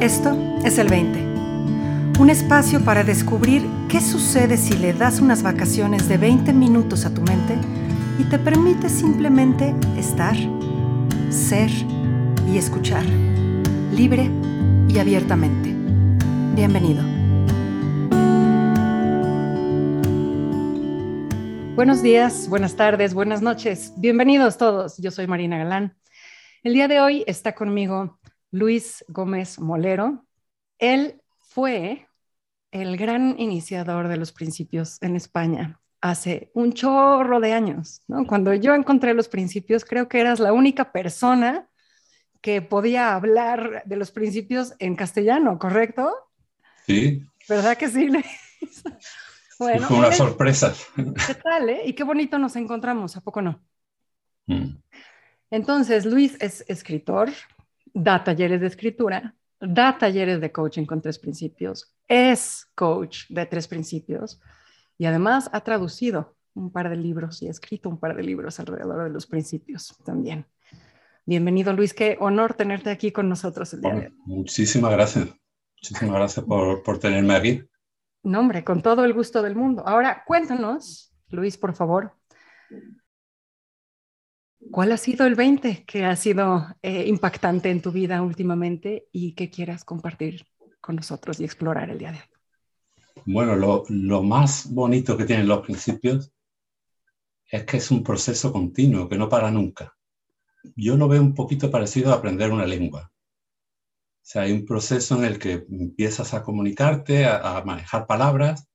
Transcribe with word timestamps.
Esto 0.00 0.60
es 0.64 0.78
el 0.78 0.86
20. 0.86 2.20
Un 2.20 2.30
espacio 2.30 2.84
para 2.84 3.02
descubrir 3.02 3.66
qué 3.88 4.00
sucede 4.00 4.56
si 4.56 4.74
le 4.74 4.92
das 4.92 5.18
unas 5.18 5.42
vacaciones 5.42 6.08
de 6.08 6.16
20 6.18 6.52
minutos 6.52 7.04
a 7.04 7.12
tu 7.12 7.20
mente 7.22 7.56
y 8.16 8.22
te 8.22 8.38
permite 8.38 8.90
simplemente 8.90 9.74
estar, 9.98 10.36
ser 11.30 11.68
y 12.46 12.58
escuchar, 12.58 13.04
libre 13.92 14.30
y 14.88 15.00
abiertamente. 15.00 15.74
Bienvenido. 16.54 17.02
Buenos 21.74 22.02
días, 22.02 22.48
buenas 22.48 22.76
tardes, 22.76 23.14
buenas 23.14 23.42
noches. 23.42 23.92
Bienvenidos 23.96 24.58
todos. 24.58 24.96
Yo 24.98 25.10
soy 25.10 25.26
Marina 25.26 25.58
Galán. 25.58 25.96
El 26.62 26.74
día 26.74 26.86
de 26.86 27.00
hoy 27.00 27.24
está 27.26 27.54
conmigo 27.54 28.17
Luis 28.50 29.04
Gómez 29.08 29.58
Molero. 29.58 30.26
Él 30.78 31.20
fue 31.38 32.06
el 32.70 32.96
gran 32.96 33.38
iniciador 33.38 34.08
de 34.08 34.16
los 34.16 34.32
principios 34.32 34.98
en 35.02 35.16
España 35.16 35.80
hace 36.00 36.50
un 36.54 36.72
chorro 36.72 37.40
de 37.40 37.52
años. 37.52 38.02
Cuando 38.26 38.54
yo 38.54 38.74
encontré 38.74 39.14
los 39.14 39.28
principios, 39.28 39.84
creo 39.84 40.08
que 40.08 40.20
eras 40.20 40.38
la 40.40 40.52
única 40.52 40.92
persona 40.92 41.68
que 42.40 42.62
podía 42.62 43.14
hablar 43.14 43.82
de 43.84 43.96
los 43.96 44.12
principios 44.12 44.74
en 44.78 44.94
castellano, 44.94 45.58
¿correcto? 45.58 46.12
Sí. 46.86 47.26
¿Verdad 47.48 47.76
que 47.76 47.88
sí, 47.88 48.06
Luis? 48.08 48.24
Bueno, 49.58 49.88
fue 49.88 49.98
una 49.98 50.12
sorpresa. 50.12 50.72
¿Qué 50.94 51.34
tal, 51.34 51.68
eh? 51.68 51.82
Y 51.84 51.94
qué 51.94 52.04
bonito 52.04 52.38
nos 52.38 52.54
encontramos, 52.54 53.16
¿a 53.16 53.20
poco 53.20 53.42
no? 53.42 53.60
Mm. 54.46 54.76
Entonces, 55.50 56.04
Luis 56.04 56.36
es 56.38 56.64
escritor, 56.68 57.30
da 57.94 58.22
talleres 58.24 58.60
de 58.60 58.66
escritura, 58.66 59.34
da 59.60 59.96
talleres 59.98 60.40
de 60.40 60.52
coaching 60.52 60.86
con 60.86 61.00
tres 61.00 61.18
principios, 61.18 61.94
es 62.06 62.70
coach 62.74 63.24
de 63.28 63.46
tres 63.46 63.68
principios 63.68 64.40
y 64.96 65.06
además 65.06 65.50
ha 65.52 65.60
traducido 65.60 66.36
un 66.54 66.72
par 66.72 66.88
de 66.88 66.96
libros 66.96 67.42
y 67.42 67.48
ha 67.48 67.50
escrito 67.50 67.88
un 67.88 67.98
par 67.98 68.16
de 68.16 68.22
libros 68.22 68.58
alrededor 68.60 69.04
de 69.04 69.10
los 69.10 69.26
principios 69.26 69.96
también. 70.04 70.46
Bienvenido 71.26 71.72
Luis, 71.72 71.92
qué 71.92 72.16
honor 72.20 72.54
tenerte 72.54 72.90
aquí 72.90 73.12
con 73.12 73.28
nosotros 73.28 73.72
el 73.74 73.82
día 73.82 73.94
de 73.94 74.06
hoy. 74.06 74.14
Muchísimas 74.24 74.92
gracias, 74.92 75.28
muchísimas 75.76 76.14
gracias 76.14 76.46
por, 76.46 76.82
por 76.82 76.98
tenerme 76.98 77.34
aquí. 77.34 77.62
No, 78.22 78.40
hombre, 78.40 78.64
con 78.64 78.82
todo 78.82 79.04
el 79.04 79.12
gusto 79.12 79.42
del 79.42 79.54
mundo. 79.54 79.86
Ahora, 79.86 80.24
cuéntanos, 80.26 81.14
Luis, 81.28 81.56
por 81.56 81.74
favor, 81.74 82.14
¿Cuál 84.70 84.92
ha 84.92 84.96
sido 84.96 85.26
el 85.26 85.34
20 85.34 85.84
que 85.84 86.04
ha 86.04 86.16
sido 86.16 86.66
eh, 86.82 87.06
impactante 87.06 87.70
en 87.70 87.80
tu 87.80 87.92
vida 87.92 88.22
últimamente 88.22 89.08
y 89.12 89.34
que 89.34 89.50
quieras 89.50 89.84
compartir 89.84 90.46
con 90.80 90.96
nosotros 90.96 91.40
y 91.40 91.44
explorar 91.44 91.90
el 91.90 91.98
día 91.98 92.12
de 92.12 92.18
hoy? 92.18 92.38
Bueno, 93.26 93.56
lo, 93.56 94.22
más 94.22 94.72
bonito 94.72 95.16
que 95.16 95.24
tienen 95.24 95.48
los 95.48 95.64
principios 95.64 96.32
es 97.50 97.64
que 97.64 97.76
es 97.78 97.90
un 97.90 98.02
proceso 98.02 98.52
continuo, 98.52 99.08
que 99.08 99.16
no 99.16 99.28
para 99.28 99.50
nunca. 99.50 99.96
Yo 100.76 100.96
lo 100.96 101.08
veo 101.08 101.22
un 101.22 101.34
poquito 101.34 101.70
parecido 101.70 102.12
a 102.12 102.16
aprender 102.16 102.52
una 102.52 102.66
lengua. 102.66 103.10
O 103.10 104.30
sea, 104.30 104.42
hay 104.42 104.52
un 104.52 104.66
proceso 104.66 105.16
en 105.16 105.24
el 105.24 105.38
que 105.38 105.64
empiezas 105.70 106.34
a 106.34 106.42
comunicarte, 106.42 107.26
a, 107.26 107.62
manejar 107.64 108.06
palabras 108.06 108.68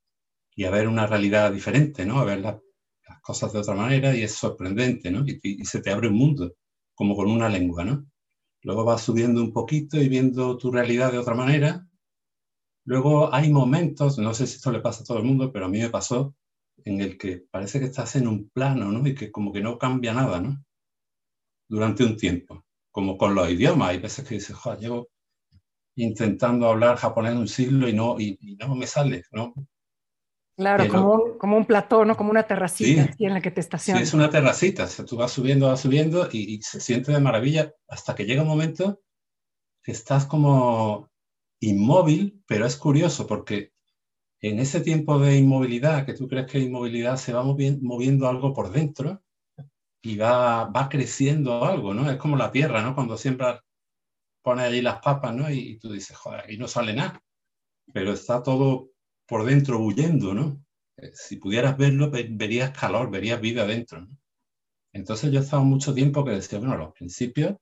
y 0.56 0.66
a 0.66 0.72
ver 0.72 0.88
una 0.88 1.08
realidad 1.08 1.52
diferente, 1.52 2.06
¿no? 2.06 2.20
A 2.20 2.26
ver 2.26 2.40
la, 2.40 2.60
cosas 3.24 3.54
de 3.54 3.60
otra 3.60 3.74
manera 3.74 4.16
y 4.16 4.22
es 4.24 4.34
sorprendente, 4.34 5.10
¿no? 5.10 5.26
Y, 5.26 5.66
se 5.66 5.82
te 5.82 5.92
abre 5.92 6.10
un 6.10 6.16
mundo, 6.16 6.54
como 6.94 7.16
con 7.16 7.32
una 7.32 7.50
lengua, 7.50 7.84
¿no? 7.86 8.06
Luego 8.62 8.86
vas 8.86 9.02
subiendo 9.02 9.42
un 9.42 9.54
poquito 9.54 10.00
y 10.00 10.10
viendo 10.10 10.58
tu 10.58 10.72
realidad 10.72 11.12
de 11.12 11.18
otra 11.18 11.34
manera. 11.34 11.88
Luego 12.86 13.34
hay 13.34 13.52
momentos, 13.52 14.18
no 14.20 14.34
sé 14.34 14.46
si 14.46 14.58
esto 14.58 14.72
le 14.72 14.82
pasa 14.82 15.04
a 15.04 15.06
todo 15.06 15.18
el 15.20 15.24
mundo, 15.24 15.52
pero 15.52 15.66
a 15.66 15.70
mí 15.70 15.80
me 15.80 15.90
pasó, 15.90 16.36
en 16.86 17.02
el 17.02 17.18
que 17.18 17.46
parece 17.50 17.80
que 17.80 17.86
estás 17.86 18.16
en 18.18 18.28
un 18.28 18.50
plano, 18.50 18.92
¿no? 18.92 19.08
Y 19.08 19.16
que 19.16 19.32
como 19.32 19.52
que 19.54 19.62
no 19.62 19.78
cambia 19.78 20.14
nada, 20.14 20.42
¿no? 20.42 20.64
Durante 21.68 22.04
un 22.04 22.18
tiempo, 22.18 22.66
como 22.92 23.18
con 23.18 23.36
los 23.36 23.50
idiomas. 23.50 23.90
Hay 23.90 24.00
veces 24.00 24.28
que 24.28 24.36
dices, 24.36 24.56
joder, 24.56 24.80
llevo 24.80 25.10
intentando 25.96 26.68
hablar 26.70 26.98
japonés 26.98 27.36
un 27.36 27.48
siglo 27.48 27.88
y 27.88 27.94
no, 27.94 28.20
y, 28.20 28.38
y 28.42 28.56
no 28.58 28.76
me 28.76 28.88
sale, 28.88 29.24
¿no? 29.32 29.54
Claro, 30.56 30.88
como, 30.88 31.14
un, 31.14 31.38
como 31.40 31.58
un 31.58 31.66
plató, 31.66 32.06
¿no? 32.06 32.16
Como 32.16 32.30
una 32.30 32.44
terracita 32.44 33.10
en 33.18 33.34
la 33.34 33.42
que 33.42 33.50
te 33.50 33.60
estacionas. 33.60 34.02
Sí, 34.02 34.08
es 34.08 34.14
una 34.14 34.30
terracita. 34.30 34.84
O 34.84 34.88
sea, 34.88 35.04
tú 35.04 35.18
vas 35.18 35.32
subiendo, 35.32 35.68
vas 35.68 35.82
subiendo 35.82 36.30
y, 36.32 36.62
se 36.62 36.80
siente 36.80 37.12
de 37.12 37.20
maravilla 37.20 37.74
hasta 37.88 38.14
que 38.14 38.26
llega 38.26 38.44
un 38.44 38.50
momento 38.50 39.02
que 39.82 39.92
estás 39.92 40.26
como 40.26 41.10
inmóvil, 41.60 42.44
pero 42.46 42.68
es 42.68 42.78
curioso 42.78 43.26
porque 43.26 43.74
en 44.42 44.60
ese 44.60 44.82
tiempo 44.82 45.18
de 45.18 45.38
inmovilidad, 45.38 46.06
que 46.06 46.14
tú 46.14 46.28
crees 46.28 46.46
que 46.46 46.60
inmovilidad, 46.60 47.18
se 47.18 47.34
va 47.34 47.44
moviendo, 47.44 48.28
algo 48.28 48.54
por 48.54 48.72
dentro 48.72 49.24
y 50.04 50.18
va, 50.18 50.66
va 50.66 50.88
creciendo 50.88 51.66
algo, 51.66 51.94
¿no? 51.94 52.12
Es 52.12 52.18
como 52.18 52.38
la 52.38 52.52
tierra, 52.52 52.82
¿no? 52.84 52.94
Cuando 52.94 53.18
siempre 53.18 53.60
pones 54.44 54.66
allí 54.66 54.82
las 54.82 55.00
papas, 55.00 55.34
¿no? 55.34 55.50
Y, 55.50 55.72
y 55.72 55.78
tú 55.80 55.92
dices, 55.92 56.16
joder, 56.16 56.42
aquí 56.42 56.58
no 56.58 56.68
sale 56.68 56.94
nada. 56.94 57.24
Pero 57.92 58.14
está 58.14 58.44
todo 58.44 58.93
por 59.28 59.46
dentro 59.46 59.80
huyendo, 59.80 60.34
¿no? 60.34 60.64
Eh, 60.98 61.12
si 61.14 61.38
pudieras 61.38 61.78
verlo, 61.78 62.12
verías 62.12 62.78
calor, 62.78 63.10
verías 63.12 63.42
vida 63.42 63.66
dentro. 63.66 64.08
Entonces 64.94 65.32
yo 65.32 65.40
he 65.40 65.44
estado 65.44 65.64
mucho 65.64 65.94
tiempo 65.94 66.24
que 66.24 66.32
decía, 66.32 66.60
bueno, 66.60 66.78
los 66.78 66.94
principios, 66.94 67.56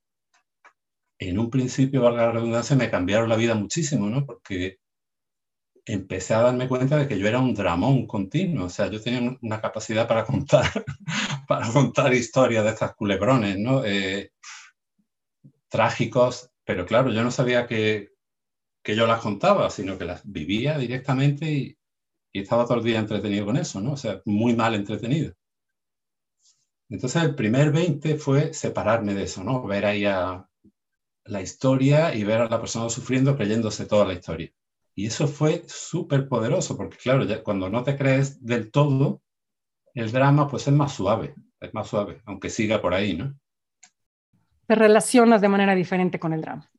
en 1.19 1.39
un 1.39 1.50
principio, 1.50 2.01
valga 2.01 2.25
la 2.27 2.31
redundancia, 2.33 2.75
me 2.75 2.89
cambiaron 2.89 3.29
la 3.29 3.35
vida 3.35 3.55
muchísimo, 3.55 4.09
¿no? 4.09 4.25
Porque 4.25 4.79
empecé 5.85 6.33
a 6.33 6.41
darme 6.41 6.67
cuenta 6.67 6.97
de 6.97 7.07
que 7.07 7.17
yo 7.17 7.27
era 7.27 7.39
un 7.39 7.53
dramón 7.53 8.05
continuo, 8.07 8.66
o 8.66 8.69
sea, 8.69 8.88
yo 8.88 9.01
tenía 9.01 9.38
una 9.41 9.61
capacidad 9.61 10.07
para 10.07 10.25
contar, 10.25 10.66
para 11.47 11.71
contar 11.71 12.13
historias 12.13 12.63
de 12.63 12.71
estas 12.71 12.95
culebrones, 12.95 13.57
¿no? 13.57 13.83
Eh, 13.85 14.31
trágicos, 15.69 16.51
pero 16.66 16.85
claro, 16.85 17.11
yo 17.11 17.23
no 17.23 17.31
sabía 17.31 17.67
que, 17.67 18.10
que 18.84 18.96
yo 18.96 19.08
las 19.08 19.22
contaba, 19.22 19.69
sino 19.69 19.97
que 19.97 20.06
las 20.06 20.22
vivía 20.30 20.78
directamente 20.78 21.52
y, 21.52 21.78
estaba 22.34 22.66
todo 22.66 22.78
el 22.78 22.86
día 22.86 23.00
entretenido 23.00 23.46
con 23.46 23.58
eso, 23.58 23.81
¿no? 23.81 23.92
O 23.92 23.97
sea, 23.97 24.22
muy 24.24 24.56
mal 24.56 24.74
entretenido. 24.74 25.34
Entonces 26.90 27.22
el 27.24 27.36
primer 27.36 27.72
20 27.72 28.16
fue 28.16 28.53
separarme 28.53 29.14
de 29.14 29.24
eso, 29.24 29.44
¿no? 29.44 29.64
Ver 29.64 29.86
ahí 29.86 30.06
a 30.06 30.47
la 31.25 31.42
historia 31.42 32.16
y 32.16 32.24
ver 32.24 32.40
a 32.40 32.50
la 32.50 32.59
persona 32.62 32.90
sufriendo 32.90 33.36
creyéndose 33.36 33.86
toda 33.86 34.06
la 34.06 34.14
historia. 34.14 34.50
Y 34.96 35.08
eso 35.08 35.28
fue 35.28 35.63
súper 35.68 36.30
poderoso, 36.30 36.78
porque 36.78 36.98
claro, 36.98 37.25
cuando 37.44 37.69
no 37.69 37.84
te 37.84 37.98
crees 37.98 38.46
del 38.46 38.72
todo, 38.72 39.22
el 39.94 40.12
drama 40.12 40.48
pues 40.48 40.68
es 40.68 40.74
más 40.74 40.94
suave, 40.94 41.36
es 41.59 41.74
más 41.74 41.88
suave, 41.88 42.22
aunque 42.25 42.50
siga 42.50 42.81
por 42.81 42.94
ahí, 42.94 43.18
¿no? 43.18 43.38
Te 44.68 44.75
relacionas 44.75 45.42
de 45.42 45.50
manera 45.50 45.75
diferente 45.75 46.19
con 46.19 46.31
el 46.31 46.42
drama. 46.42 46.69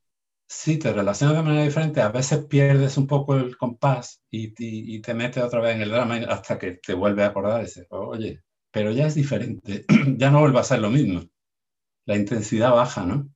Sí, 0.55 0.77
te 0.77 0.93
relacionas 0.93 1.35
de 1.37 1.43
manera 1.43 1.63
diferente. 1.65 1.99
A 2.01 2.09
veces 2.09 2.45
pierdes 2.45 2.97
un 2.97 3.07
poco 3.07 3.35
el 3.35 3.57
compás 3.57 4.21
y, 4.29 4.53
y, 4.57 5.01
te 5.01 5.13
metes 5.13 5.43
otra 5.43 5.59
vez 5.61 5.75
en 5.75 5.81
el 5.81 5.89
drama 5.89 6.15
hasta 6.29 6.57
que 6.59 6.73
te 6.73 6.93
vuelves 6.93 7.25
a 7.25 7.29
acordar 7.29 7.61
y 7.61 7.65
dices, 7.65 7.87
oye, 7.89 8.43
pero 8.71 8.91
ya 8.91 9.07
es 9.07 9.15
diferente, 9.15 9.85
ya 10.17 10.31
no 10.31 10.39
vuelve 10.41 10.59
a 10.59 10.63
ser 10.63 10.79
lo 10.79 10.89
mismo. 10.91 11.23
La 12.05 12.15
intensidad 12.17 12.71
baja, 12.71 13.05
¿no? 13.05 13.29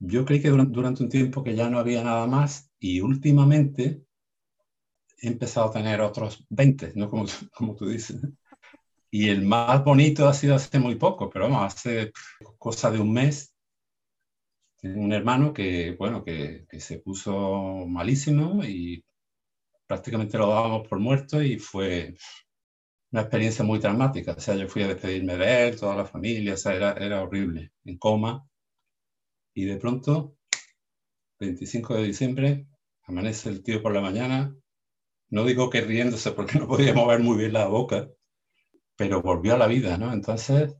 Yo 0.00 0.24
creí 0.24 0.40
que 0.42 0.48
durante, 0.50 1.02
un 1.02 1.08
tiempo 1.10 1.44
que 1.44 1.54
ya 1.54 1.68
no 1.70 1.78
había 1.78 2.02
nada 2.02 2.26
más 2.26 2.70
y 2.80 3.00
últimamente 3.00 4.02
he 5.18 5.28
empezado 5.28 5.68
a 5.68 5.72
tener 5.72 6.00
otros 6.00 6.44
20, 6.48 6.92
¿no? 6.96 7.10
Como, 7.10 7.26
como 7.54 7.76
tú 7.76 7.86
dices. 7.88 8.20
Y 9.10 9.28
el 9.28 9.42
más 9.42 9.84
bonito 9.84 10.26
ha 10.26 10.34
sido 10.34 10.56
hace 10.56 10.78
muy 10.78 10.96
poco, 10.96 11.30
pero 11.30 11.48
vamos, 11.48 11.74
hace 11.74 12.12
cosa 12.58 12.90
de 12.90 13.00
un 13.00 13.12
mes 13.12 13.55
un 14.82 15.12
hermano 15.12 15.52
que, 15.52 15.96
bueno, 15.98 16.24
que, 16.24 16.66
se 16.78 16.98
puso 16.98 17.86
malísimo 17.86 18.64
y 18.64 19.04
prácticamente 19.86 20.38
lo 20.38 20.48
dábamos 20.48 20.88
por 20.88 20.98
muerto 20.98 21.42
y 21.42 21.58
fue 21.58 22.14
una 23.12 23.22
experiencia 23.22 23.64
muy 23.64 23.80
traumática. 23.80 24.32
O 24.32 24.40
sea, 24.40 24.56
yo 24.56 24.68
fui 24.68 24.82
a 24.82 24.88
despedirme 24.88 25.36
de 25.36 25.68
él, 25.68 25.80
toda 25.80 25.96
la 25.96 26.04
familia, 26.04 26.54
o 26.54 26.56
sea, 26.56 26.74
era, 26.74 26.92
era 26.94 27.22
horrible, 27.22 27.72
en 27.84 27.98
coma. 27.98 28.46
Y 29.54 29.64
de 29.64 29.76
pronto, 29.76 30.36
25 31.40 31.94
de 31.94 32.02
diciembre, 32.04 32.66
amanece 33.04 33.48
el 33.48 33.62
tío 33.62 33.82
por 33.82 33.94
la 33.94 34.00
mañana. 34.00 34.54
No 35.30 35.44
digo 35.44 35.70
que 35.70 35.80
riéndose 35.80 36.32
porque 36.32 36.58
no 36.58 36.68
podía 36.68 36.94
mover 36.94 37.20
muy 37.20 37.38
bien 37.38 37.52
la 37.54 37.66
boca, 37.66 38.08
pero 38.96 39.22
volvió 39.22 39.54
a 39.54 39.58
la 39.58 39.66
vida, 39.66 39.98
¿no? 39.98 40.12
Entonces, 40.12 40.74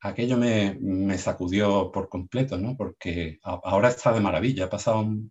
aquello 0.00 0.36
me, 0.36 1.18
sacudió 1.18 1.90
por 1.92 2.08
completo, 2.08 2.58
¿no? 2.58 2.76
Porque 2.76 3.38
ahora 3.42 3.88
está 3.88 4.12
de 4.12 4.20
maravilla, 4.20 4.66
ha 4.66 4.70
pasado 4.70 5.00
un, 5.00 5.30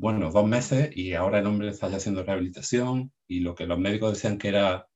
bueno, 0.00 0.30
dos 0.30 0.46
meses 0.46 0.90
y 0.96 1.14
ahora 1.14 1.38
el 1.40 1.46
hombre 1.46 1.68
está 1.68 1.88
ya 1.88 1.96
haciendo 1.98 2.22
rehabilitación 2.24 3.12
y 3.26 3.40
lo 3.40 3.54
que 3.54 3.66
los 3.66 3.78
médicos 3.78 4.14
decían 4.14 4.38
que 4.38 4.48
era 4.48 4.88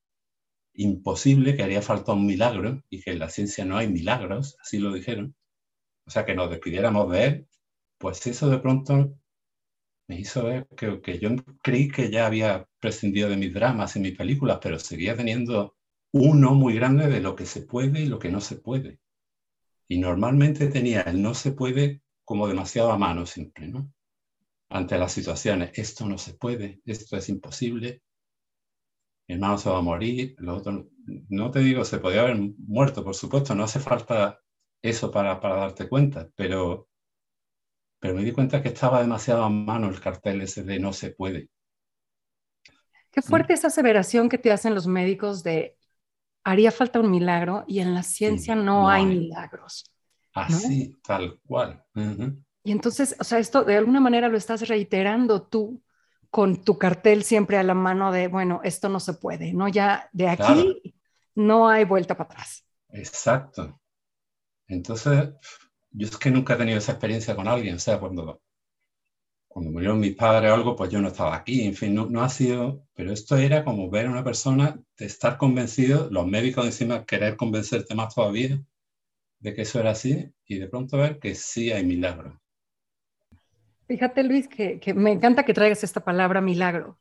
imposible, 0.73 1.55
que 1.55 1.63
haría 1.63 1.81
falta 1.81 2.13
un 2.13 2.25
milagro 2.25 2.83
y 2.89 3.01
que 3.01 3.11
en 3.11 3.19
la 3.19 3.29
ciencia 3.29 3.65
no 3.65 3.77
hay 3.77 3.89
milagros, 3.89 4.57
así 4.61 4.79
lo 4.79 4.93
dijeron. 4.93 5.35
O 6.07 6.11
sea, 6.11 6.25
que 6.25 6.35
nos 6.35 6.49
despidiéramos 6.49 7.11
de 7.11 7.25
él, 7.25 7.47
pues 7.99 8.25
eso 8.27 8.49
de 8.49 8.59
pronto 8.59 9.13
me 10.07 10.19
hizo 10.19 10.45
ver 10.45 10.67
que, 10.77 11.01
que, 11.01 11.19
yo 11.19 11.29
creí 11.63 11.89
que 11.89 12.11
ya 12.11 12.25
había 12.27 12.67
prescindido 12.79 13.29
de 13.29 13.37
mis 13.37 13.53
dramas 13.53 13.95
y 13.95 13.99
mis 14.01 14.17
películas, 14.17 14.59
pero 14.61 14.79
seguía 14.79 15.15
teniendo 15.15 15.75
uno 16.13 16.53
muy 16.53 16.75
grande 16.75 17.07
de 17.07 17.21
lo 17.21 17.35
que 17.35 17.45
se 17.45 17.61
puede 17.61 18.01
y 18.01 18.05
lo 18.07 18.19
que 18.19 18.31
no 18.31 18.41
se 18.41 18.57
puede. 18.57 18.99
Y 19.87 19.99
normalmente 19.99 20.67
tenía 20.67 21.01
el 21.01 21.21
no 21.21 21.33
se 21.33 21.51
puede 21.51 22.01
como 22.25 22.47
demasiado 22.47 22.91
a 22.91 22.97
mano 22.97 23.25
siempre, 23.25 23.67
¿no? 23.67 23.91
Ante 24.69 24.97
las 24.97 25.13
situaciones, 25.13 25.71
esto 25.75 26.07
no 26.07 26.17
se 26.17 26.33
puede, 26.35 26.81
esto 26.85 27.17
es 27.17 27.29
imposible, 27.29 28.01
mi 29.27 29.35
hermano 29.35 29.57
se 29.57 29.69
va 29.69 29.77
a 29.77 29.81
morir, 29.81 30.35
lo 30.39 30.57
otro, 30.57 30.87
no 31.29 31.51
te 31.51 31.59
digo, 31.59 31.85
se 31.85 31.99
podía 31.99 32.21
haber 32.21 32.37
muerto, 32.67 33.03
por 33.03 33.15
supuesto, 33.15 33.55
no 33.55 33.63
hace 33.63 33.79
falta 33.79 34.39
eso 34.81 35.09
para, 35.11 35.39
para 35.39 35.55
darte 35.55 35.87
cuenta, 35.87 36.29
pero, 36.35 36.89
pero 37.99 38.15
me 38.15 38.23
di 38.23 38.31
cuenta 38.31 38.61
que 38.61 38.69
estaba 38.69 39.01
demasiado 39.01 39.43
a 39.43 39.49
mano 39.49 39.89
el 39.89 40.01
cartel 40.01 40.41
ese 40.41 40.63
de 40.63 40.79
no 40.79 40.91
se 40.91 41.11
puede. 41.11 41.49
Qué 43.11 43.21
fuerte 43.21 43.53
esa 43.53 43.67
aseveración 43.67 44.29
que 44.29 44.37
te 44.37 44.51
hacen 44.51 44.73
los 44.75 44.87
médicos 44.87 45.43
de 45.43 45.77
haría 46.43 46.71
falta 46.71 46.99
un 46.99 47.11
milagro 47.11 47.63
y 47.67 47.79
en 47.79 47.93
la 47.93 48.03
ciencia 48.03 48.55
no, 48.55 48.89
hay, 48.89 49.05
milagros. 49.05 49.91
Así, 50.33 50.97
tal 51.03 51.39
cual. 51.45 51.83
Y 52.63 52.71
entonces, 52.71 53.15
o 53.19 53.23
sea, 53.23 53.39
esto 53.39 53.63
de 53.63 53.77
alguna 53.77 53.99
manera 53.99 54.29
lo 54.29 54.37
estás 54.37 54.67
reiterando 54.67 55.43
tú 55.43 55.81
con 56.29 56.63
tu 56.63 56.77
cartel 56.77 57.23
siempre 57.23 57.57
a 57.57 57.63
la 57.63 57.73
mano 57.73 58.11
de, 58.11 58.27
bueno, 58.27 58.61
esto 58.63 58.87
no 58.87 58.99
se 58.99 59.13
puede, 59.13 59.53
¿no? 59.53 59.67
Ya 59.67 60.09
de 60.13 60.29
aquí 60.29 60.95
no 61.35 61.67
hay 61.67 61.83
vuelta 61.83 62.15
para 62.15 62.29
atrás. 62.29 62.65
Exacto. 62.89 63.81
Entonces, 64.67 65.29
yo 65.89 66.07
es 66.07 66.17
que 66.17 66.31
nunca 66.31 66.53
he 66.53 66.57
tenido 66.57 66.77
esa 66.77 66.93
experiencia 66.93 67.35
con 67.35 67.47
alguien, 67.47 67.75
o 67.75 67.79
sea, 67.79 67.99
cuando, 67.99 68.41
cuando 69.51 69.69
murió 69.71 69.95
mi 69.95 70.11
padre 70.11 70.49
o 70.49 70.53
algo, 70.55 70.75
pues 70.77 70.89
yo 70.89 71.01
no 71.01 71.09
estaba 71.09 71.35
aquí, 71.35 71.63
en 71.63 71.75
fin, 71.75 71.93
no, 71.93 72.05
no 72.05 72.23
ha 72.23 72.29
sido, 72.29 72.87
pero 72.93 73.11
esto 73.11 73.35
era 73.35 73.65
como 73.65 73.89
ver 73.89 74.05
a 74.05 74.11
una 74.11 74.23
persona, 74.23 74.79
de 74.97 75.05
estar 75.05 75.37
convencido, 75.37 76.09
los 76.09 76.25
médicos 76.25 76.65
encima 76.65 77.05
querer 77.05 77.35
convencerte 77.35 77.93
más 77.93 78.15
todavía 78.15 78.61
de 79.39 79.53
que 79.53 79.63
eso 79.63 79.79
era 79.79 79.91
así 79.91 80.31
y 80.45 80.57
de 80.57 80.67
pronto 80.69 80.97
ver 80.97 81.19
que 81.19 81.35
sí 81.35 81.69
hay 81.69 81.85
milagros. 81.85 82.33
Fíjate, 83.87 84.23
Luis, 84.23 84.47
que, 84.47 84.79
que, 84.79 84.93
me 84.93 85.11
encanta 85.11 85.43
que 85.43 85.53
traigas 85.53 85.83
esta 85.83 86.01
palabra 86.01 86.39
milagro. 86.39 86.97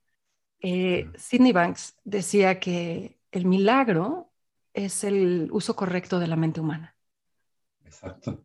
Eh, 0.61 1.07
Sidney 1.17 1.53
Banks 1.53 1.97
decía 2.03 2.59
que 2.59 3.17
el 3.31 3.45
milagro 3.45 4.33
es 4.75 5.05
el 5.05 5.51
uso 5.53 5.77
correcto 5.77 6.19
de 6.19 6.27
la 6.27 6.35
mente 6.35 6.61
humana. 6.61 6.97
Exacto, 7.85 8.45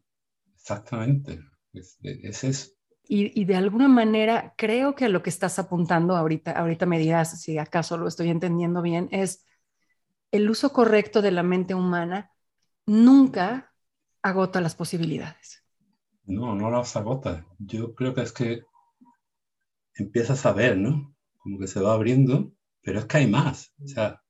exactamente. 0.56 1.40
Es, 1.74 1.98
es 2.04 2.44
eso. 2.44 2.76
Y, 3.08 3.46
de 3.46 3.56
alguna 3.56 3.88
manera 3.88 4.54
creo 4.58 4.96
que 4.96 5.10
lo 5.10 5.22
que 5.22 5.30
estás 5.30 5.60
apuntando 5.60 6.16
ahorita, 6.16 6.52
ahorita 6.52 6.86
me 6.86 7.00
dirás 7.00 7.40
si 7.42 7.58
acaso 7.58 7.98
lo 7.98 8.08
estoy 8.08 8.30
entendiendo 8.30 8.82
bien, 8.82 9.08
es 9.12 9.46
el 10.32 10.50
uso 10.50 10.74
correcto 10.74 11.22
de 11.22 11.32
la 11.32 11.44
mente 11.44 11.76
humana 11.76 12.32
nunca 12.86 13.74
agota 14.22 14.62
las 14.62 14.76
posibilidades. 14.76 15.64
No, 16.26 16.56
no 16.56 16.72
las 16.72 16.96
agota. 16.96 17.46
Yo 17.60 17.94
creo 17.94 18.14
que 18.14 18.22
es 18.22 18.32
que 18.34 18.64
empiezas 19.94 20.46
a 20.46 20.54
ver, 20.54 20.78
¿no? 20.78 21.16
Como 21.38 21.60
que 21.60 21.68
se 21.68 21.80
va 21.80 21.94
abriendo, 21.94 22.52
pero 22.82 23.00
es 23.00 23.06
que 23.06 23.18
hay 23.18 23.28
más. 23.28 23.72
O 23.84 23.88
sea, 23.88 24.22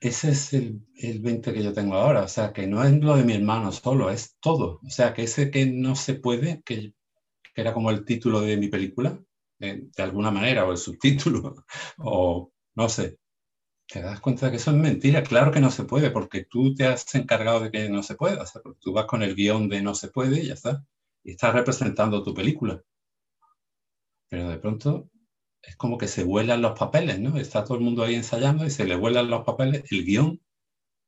ese 0.00 0.30
es 0.30 0.52
el, 0.52 0.86
el 0.96 1.20
20 1.20 1.52
que 1.52 1.62
yo 1.62 1.72
tengo 1.72 1.96
ahora. 1.96 2.22
O 2.22 2.28
sea, 2.28 2.52
que 2.52 2.66
no 2.66 2.84
es 2.84 2.92
lo 3.02 3.16
de 3.16 3.24
mi 3.24 3.34
hermano 3.34 3.72
solo, 3.72 4.10
es 4.10 4.36
todo. 4.40 4.80
O 4.84 4.90
sea, 4.90 5.12
que 5.14 5.24
ese 5.24 5.50
que 5.50 5.66
no 5.66 5.96
se 5.96 6.14
puede, 6.14 6.62
que, 6.62 6.94
que 7.56 7.62
era 7.62 7.72
como 7.74 7.90
el 7.90 8.04
título 8.04 8.42
de 8.42 8.58
mi 8.58 8.68
película, 8.68 9.18
de, 9.58 9.88
de 9.96 10.02
alguna 10.02 10.30
manera, 10.30 10.66
o 10.66 10.72
el 10.72 10.78
subtítulo, 10.78 11.64
o 11.98 12.52
no 12.74 12.88
sé, 12.90 13.18
te 13.88 14.02
das 14.02 14.20
cuenta 14.20 14.46
de 14.46 14.52
que 14.52 14.56
eso 14.58 14.72
es 14.72 14.76
mentira. 14.76 15.22
Claro 15.22 15.50
que 15.52 15.60
no 15.60 15.70
se 15.70 15.84
puede, 15.84 16.10
porque 16.10 16.44
tú 16.44 16.74
te 16.74 16.86
has 16.86 17.14
encargado 17.14 17.60
de 17.60 17.70
que 17.70 17.88
no 17.88 18.02
se 18.02 18.16
pueda. 18.16 18.42
O 18.42 18.46
sea, 18.46 18.60
tú 18.80 18.92
vas 18.92 19.06
con 19.06 19.22
el 19.22 19.34
guion 19.34 19.68
de 19.68 19.82
no 19.82 19.94
se 19.94 20.08
puede 20.08 20.42
y 20.42 20.48
ya 20.48 20.54
está. 20.54 20.84
Y 21.24 21.32
estás 21.32 21.54
representando 21.54 22.22
tu 22.22 22.34
película. 22.34 22.82
Pero 24.28 24.48
de 24.50 24.58
pronto 24.58 25.10
es 25.62 25.76
como 25.76 25.98
que 25.98 26.08
se 26.08 26.24
vuelan 26.24 26.62
los 26.62 26.78
papeles, 26.78 27.18
¿no? 27.20 27.38
Está 27.38 27.64
todo 27.64 27.78
el 27.78 27.84
mundo 27.84 28.04
ahí 28.04 28.14
ensayando 28.14 28.64
y 28.66 28.70
se 28.70 28.84
le 28.84 28.96
vuelan 28.96 29.30
los 29.30 29.44
papeles, 29.44 29.84
el 29.90 30.04
guion 30.04 30.40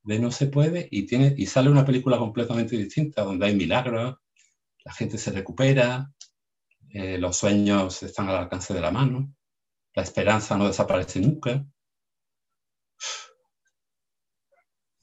de 0.03 0.19
no 0.19 0.31
se 0.31 0.47
puede 0.47 0.87
y, 0.91 1.05
tiene, 1.05 1.35
y 1.37 1.45
sale 1.47 1.69
una 1.69 1.85
película 1.85 2.17
completamente 2.17 2.77
distinta, 2.77 3.23
donde 3.23 3.47
hay 3.47 3.55
milagros, 3.55 4.17
la 4.85 4.93
gente 4.93 5.17
se 5.17 5.31
recupera, 5.31 6.13
eh, 6.91 7.17
los 7.17 7.37
sueños 7.37 8.01
están 8.03 8.29
al 8.29 8.37
alcance 8.37 8.73
de 8.73 8.81
la 8.81 8.91
mano, 8.91 9.33
la 9.93 10.03
esperanza 10.03 10.57
no 10.57 10.67
desaparece 10.67 11.19
nunca. 11.19 11.65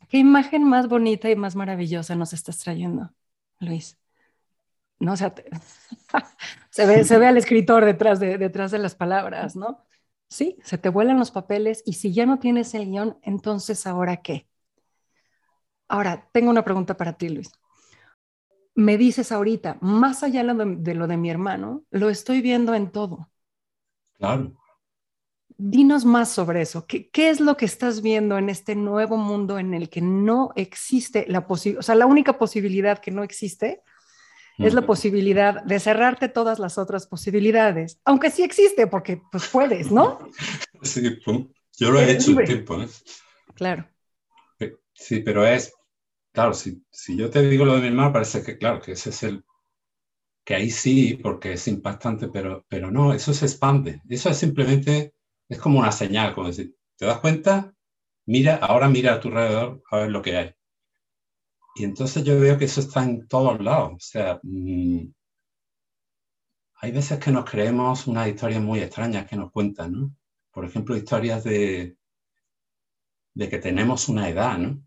¿Qué 0.09 0.19
imagen 0.19 0.65
más 0.65 0.88
bonita 0.88 1.31
y 1.31 1.37
más 1.37 1.56
maravillosa 1.56 2.15
nos 2.15 2.33
estás 2.33 2.59
trayendo, 2.59 3.12
Luis? 3.61 3.99
No, 4.99 5.12
o 5.12 5.17
sea, 5.17 5.35
se, 6.71 6.87
ve, 6.87 7.05
se 7.05 7.19
ve 7.19 7.27
al 7.27 7.37
escritor 7.37 7.85
detrás 7.85 8.21
de, 8.21 8.39
detrás 8.39 8.71
de 8.71 8.79
las 8.79 8.94
palabras, 8.94 9.56
¿no? 9.56 9.85
Sí, 10.29 10.59
se 10.65 10.79
te 10.79 10.89
vuelan 10.89 11.19
los 11.19 11.31
papeles 11.31 11.82
y 11.87 11.94
si 11.94 12.12
ya 12.12 12.27
no 12.27 12.39
tienes 12.39 12.75
el 12.75 12.87
guion, 12.87 13.19
entonces 13.23 13.87
¿ahora 13.87 14.19
qué? 14.23 14.49
Ahora, 15.89 16.29
tengo 16.32 16.50
una 16.50 16.65
pregunta 16.65 16.97
para 16.97 17.12
ti, 17.15 17.29
Luis. 17.29 17.50
Me 18.76 18.96
dices 18.96 19.32
ahorita, 19.32 19.78
más 19.81 20.23
allá 20.23 20.44
de 20.44 20.94
lo 20.94 21.06
de 21.06 21.17
mi 21.17 21.31
hermano, 21.31 21.82
lo 21.90 22.08
estoy 22.11 22.43
viendo 22.43 22.75
en 22.75 22.93
todo. 22.93 23.31
Claro. 24.19 24.52
Dinos 25.58 26.05
más 26.05 26.31
sobre 26.31 26.61
eso. 26.61 26.87
¿Qué, 26.87 27.08
¿Qué, 27.08 27.31
es 27.31 27.40
lo 27.40 27.56
que 27.56 27.64
estás 27.64 28.02
viendo 28.02 28.37
en 28.37 28.50
este 28.50 28.76
nuevo 28.76 29.17
mundo 29.17 29.58
en 29.58 29.73
el 29.73 29.88
que 29.88 30.02
no 30.02 30.52
existe 30.55 31.25
la 31.26 31.46
posibilidad, 31.46 31.81
o 31.81 31.82
sea, 31.82 31.94
la 31.94 32.06
única 32.06 32.38
posibilidad 32.38 32.99
que 32.99 33.11
no 33.11 33.25
existe 33.25 33.82
es 34.58 34.75
la 34.75 34.82
posibilidad 34.82 35.62
de 35.64 35.81
cerrarte 35.81 36.29
todas 36.29 36.58
las 36.58 36.79
otras 36.79 37.06
posibilidades, 37.06 38.00
aunque 38.05 38.31
sí 38.31 38.43
existe 38.43 38.87
porque 38.87 39.20
pues 39.31 39.49
puedes, 39.49 39.90
¿no? 39.90 40.19
Sí, 40.82 41.19
yo 41.79 41.90
lo 41.90 42.00
he 42.00 42.12
hecho 42.12 42.31
un 42.31 42.44
tiempo. 42.44 42.81
¿eh? 42.81 42.88
Claro. 43.55 43.88
Sí, 44.93 45.20
pero 45.20 45.46
es, 45.46 45.72
claro, 46.37 46.55
si, 46.55 46.85
si 46.93 47.17
yo 47.17 47.31
te 47.31 47.43
digo 47.49 47.65
lo 47.65 47.75
de 47.77 47.81
mi 47.83 47.88
hermano, 47.88 48.12
parece 48.12 48.43
que, 48.44 48.59
claro, 48.59 48.81
que 48.81 48.93
ese 48.93 49.11
es 49.11 49.23
el, 49.25 49.44
que 50.44 50.55
ahí 50.55 50.70
sí, 50.70 51.19
porque 51.22 51.53
es 51.55 51.69
impactante, 51.69 52.29
pero, 52.29 52.65
pero 52.69 52.91
no, 52.91 53.13
eso 53.13 53.34
se 53.34 53.46
expande. 53.46 54.01
Eso 54.08 54.31
es 54.31 54.39
simplemente 54.39 55.15
es 55.49 55.58
como 55.58 55.79
una 55.81 55.93
señal, 55.93 56.34
como 56.34 56.49
decir, 56.49 56.75
¿te 56.96 57.06
das 57.06 57.20
cuenta? 57.20 57.75
Mira, 58.27 58.56
ahora 58.56 58.89
mira 58.89 59.15
a 59.15 59.20
tu 59.20 59.29
alrededor 59.29 59.82
a 59.91 59.96
ver 59.99 60.10
lo 60.10 60.22
que 60.22 60.37
hay. 60.37 60.55
Y 61.77 61.84
entonces 61.84 62.25
yo 62.25 62.41
veo 62.41 62.58
que 62.58 62.65
eso 62.65 62.81
está 62.81 63.05
en 63.05 63.29
todos 63.29 63.60
lados. 63.60 63.93
O 63.94 63.99
sea, 64.01 64.41
mmm, 64.43 65.06
hay 66.81 66.91
veces 66.93 67.19
que 67.19 67.31
nos 67.32 67.44
creemos 67.51 68.06
unas 68.06 68.29
historias 68.29 68.63
muy 68.63 68.79
extrañas 68.81 69.27
que 69.29 69.37
nos 69.37 69.51
cuentan, 69.53 69.93
¿no? 69.93 70.17
Por 70.53 70.65
ejemplo, 70.65 70.96
historias 70.96 71.44
de, 71.44 71.96
de 73.37 73.49
que 73.49 73.58
tenemos 73.58 74.08
una 74.08 74.29
edad, 74.29 74.58
¿no? 74.58 74.82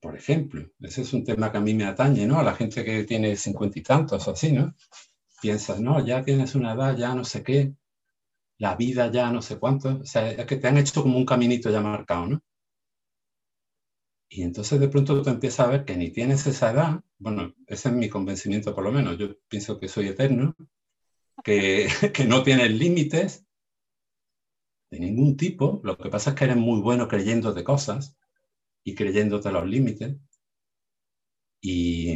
Por 0.00 0.16
ejemplo, 0.16 0.70
ese 0.80 1.02
es 1.02 1.12
un 1.12 1.24
tema 1.24 1.50
que 1.50 1.58
a 1.58 1.60
mí 1.60 1.74
me 1.74 1.84
atañe, 1.84 2.26
¿no? 2.26 2.38
A 2.38 2.42
la 2.42 2.54
gente 2.54 2.84
que 2.84 3.04
tiene 3.04 3.36
cincuenta 3.36 3.78
y 3.78 3.82
tantos 3.82 4.26
o 4.28 4.32
así, 4.32 4.52
¿no? 4.52 4.74
Piensas, 5.42 5.80
no, 5.80 6.04
ya 6.04 6.24
tienes 6.24 6.54
una 6.54 6.72
edad, 6.74 6.96
ya 6.96 7.14
no 7.14 7.24
sé 7.24 7.42
qué. 7.42 7.74
La 8.58 8.76
vida 8.76 9.10
ya 9.10 9.30
no 9.32 9.42
sé 9.42 9.58
cuánto, 9.58 10.00
o 10.02 10.04
sea, 10.04 10.30
es 10.30 10.46
que 10.46 10.56
te 10.56 10.68
han 10.68 10.78
hecho 10.78 11.02
como 11.02 11.18
un 11.18 11.26
caminito 11.26 11.70
ya 11.70 11.80
marcado, 11.80 12.26
¿no? 12.26 12.42
Y 14.30 14.42
entonces 14.42 14.78
de 14.80 14.88
pronto 14.88 15.22
tú 15.22 15.30
empiezas 15.30 15.66
a 15.66 15.70
ver 15.70 15.84
que 15.84 15.96
ni 15.96 16.10
tienes 16.10 16.46
esa 16.46 16.70
edad, 16.70 17.00
bueno, 17.18 17.54
ese 17.66 17.88
es 17.88 17.94
mi 17.94 18.08
convencimiento 18.08 18.74
por 18.74 18.84
lo 18.84 18.92
menos, 18.92 19.16
yo 19.18 19.36
pienso 19.48 19.78
que 19.78 19.88
soy 19.88 20.08
eterno, 20.08 20.54
que, 21.42 21.88
que 22.14 22.24
no 22.24 22.42
tienes 22.42 22.70
límites 22.72 23.46
de 24.90 25.00
ningún 25.00 25.36
tipo, 25.36 25.80
lo 25.84 25.96
que 25.96 26.10
pasa 26.10 26.30
es 26.30 26.36
que 26.36 26.44
eres 26.44 26.56
muy 26.56 26.80
bueno 26.80 27.08
creyéndote 27.08 27.64
cosas 27.64 28.17
y 28.88 28.94
creyéndote 28.94 29.52
los 29.52 29.66
límites. 29.66 30.16
Y, 31.60 32.12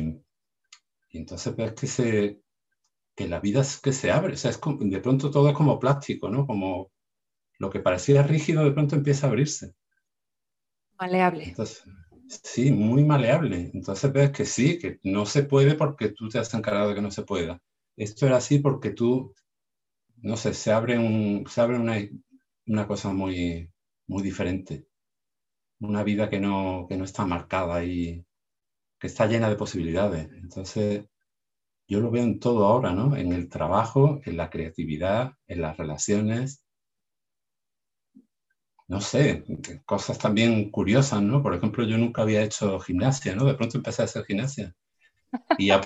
y 1.11 1.19
entonces 1.19 1.55
ves 1.55 1.73
que 1.75 1.87
se, 1.87 2.41
que 3.15 3.29
la 3.29 3.41
vida 3.41 3.61
es 3.61 3.79
que 3.79 3.93
se 3.93 4.11
abre, 4.11 4.35
o 4.35 4.37
sea, 4.37 4.51
es 4.51 4.59
como, 4.59 4.79
de 4.79 5.01
pronto 5.01 5.31
todo 5.31 5.49
es 5.51 5.55
como 5.55 5.79
plástico, 5.79 6.31
¿no? 6.31 6.47
Como 6.47 6.91
lo 7.59 7.71
que 7.71 7.81
parecía 7.81 8.23
rígido 8.23 8.65
de 8.65 8.73
pronto 8.73 8.97
empieza 8.97 9.27
a 9.27 9.31
abrirse. 9.31 9.75
Maleable. 10.99 11.45
Entonces, 11.45 11.85
sí, 12.43 12.73
muy 12.73 13.05
maleable. 13.05 13.71
Entonces 13.75 14.11
ves 14.13 14.31
que 14.31 14.47
sí, 14.47 14.79
que 14.79 14.99
no 15.03 15.27
se 15.27 15.43
puede 15.43 15.75
porque 15.75 16.11
tú 16.11 16.29
te 16.29 16.39
has 16.39 16.55
encargado 16.55 16.91
de 16.91 16.95
que 16.95 17.03
no 17.03 17.11
se 17.11 17.25
pueda. 17.25 17.61
Esto 17.97 18.27
era 18.27 18.39
así 18.39 18.61
porque 18.61 18.91
tú, 18.91 19.35
no 20.23 20.37
sé, 20.39 20.55
se 20.55 20.73
abre, 20.73 20.99
un, 20.99 21.45
se 21.49 21.61
abre 21.61 21.79
una, 21.79 21.97
una 22.67 22.87
cosa 22.87 23.13
muy, 23.13 23.71
muy 24.07 24.23
diferente. 24.23 24.87
Una 25.83 26.03
vida 26.03 26.31
que 26.31 26.41
no, 26.41 26.87
que 26.89 26.97
no 26.97 27.05
está 27.05 27.27
marcada 27.27 27.85
y 27.85 28.25
que 28.99 29.09
está 29.09 29.27
llena 29.27 29.51
de 29.51 29.57
posibilidades. 29.57 30.31
Entonces, 30.33 31.05
yo 31.89 32.01
lo 32.01 32.11
veo 32.11 32.23
en 32.25 32.41
todo 32.41 32.67
ahora, 32.67 32.93
¿no? 32.93 33.17
En 33.17 33.33
el 33.33 33.49
trabajo, 33.49 34.21
en 34.25 34.37
la 34.37 34.51
creatividad, 34.51 35.33
en 35.47 35.63
las 35.63 35.77
relaciones. 35.77 36.65
No 38.89 39.01
sé, 39.01 39.45
cosas 39.87 40.19
también 40.19 40.71
curiosas, 40.71 41.23
¿no? 41.23 41.43
Por 41.43 41.55
ejemplo, 41.55 41.85
yo 41.85 41.99
nunca 41.99 42.23
había 42.23 42.43
hecho 42.43 42.79
gimnasia, 42.81 43.35
¿no? 43.35 43.45
De 43.45 43.55
pronto 43.55 43.77
empecé 43.79 44.03
a 44.03 44.05
hacer 44.05 44.25
gimnasia 44.25 44.75
y 45.59 45.71
a, 45.71 45.81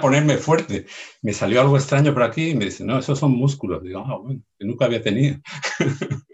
ponerme 0.00 0.36
fuerte. 0.38 0.86
Me 1.22 1.32
salió 1.32 1.60
algo 1.60 1.76
extraño 1.76 2.12
por 2.12 2.24
aquí 2.24 2.50
y 2.50 2.54
me 2.54 2.66
dice, 2.66 2.84
no, 2.84 2.98
esos 2.98 3.18
son 3.18 3.32
músculos. 3.32 3.82
Digo, 3.82 4.04
ah, 4.06 4.18
bueno, 4.18 4.42
que 4.58 4.66
nunca 4.66 4.84
había 4.86 5.02
tenido. 5.02 5.38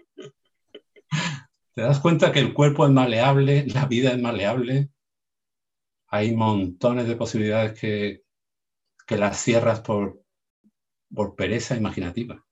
Te 1.77 1.83
das 1.83 1.99
cuenta 1.99 2.31
que 2.31 2.39
el 2.39 2.55
cuerpo 2.55 2.87
es 2.87 2.91
maleable, 2.91 3.67
la 3.67 3.85
vida 3.85 4.09
es 4.09 4.19
maleable. 4.19 4.89
Hay 6.07 6.35
montones 6.35 7.07
de 7.07 7.15
posibilidades 7.15 7.79
que, 7.79 8.23
que 9.05 9.15
las 9.15 9.39
cierras 9.39 9.81
por, 9.81 10.23
por 11.13 11.35
pereza 11.35 11.75
imaginativa. 11.75 12.43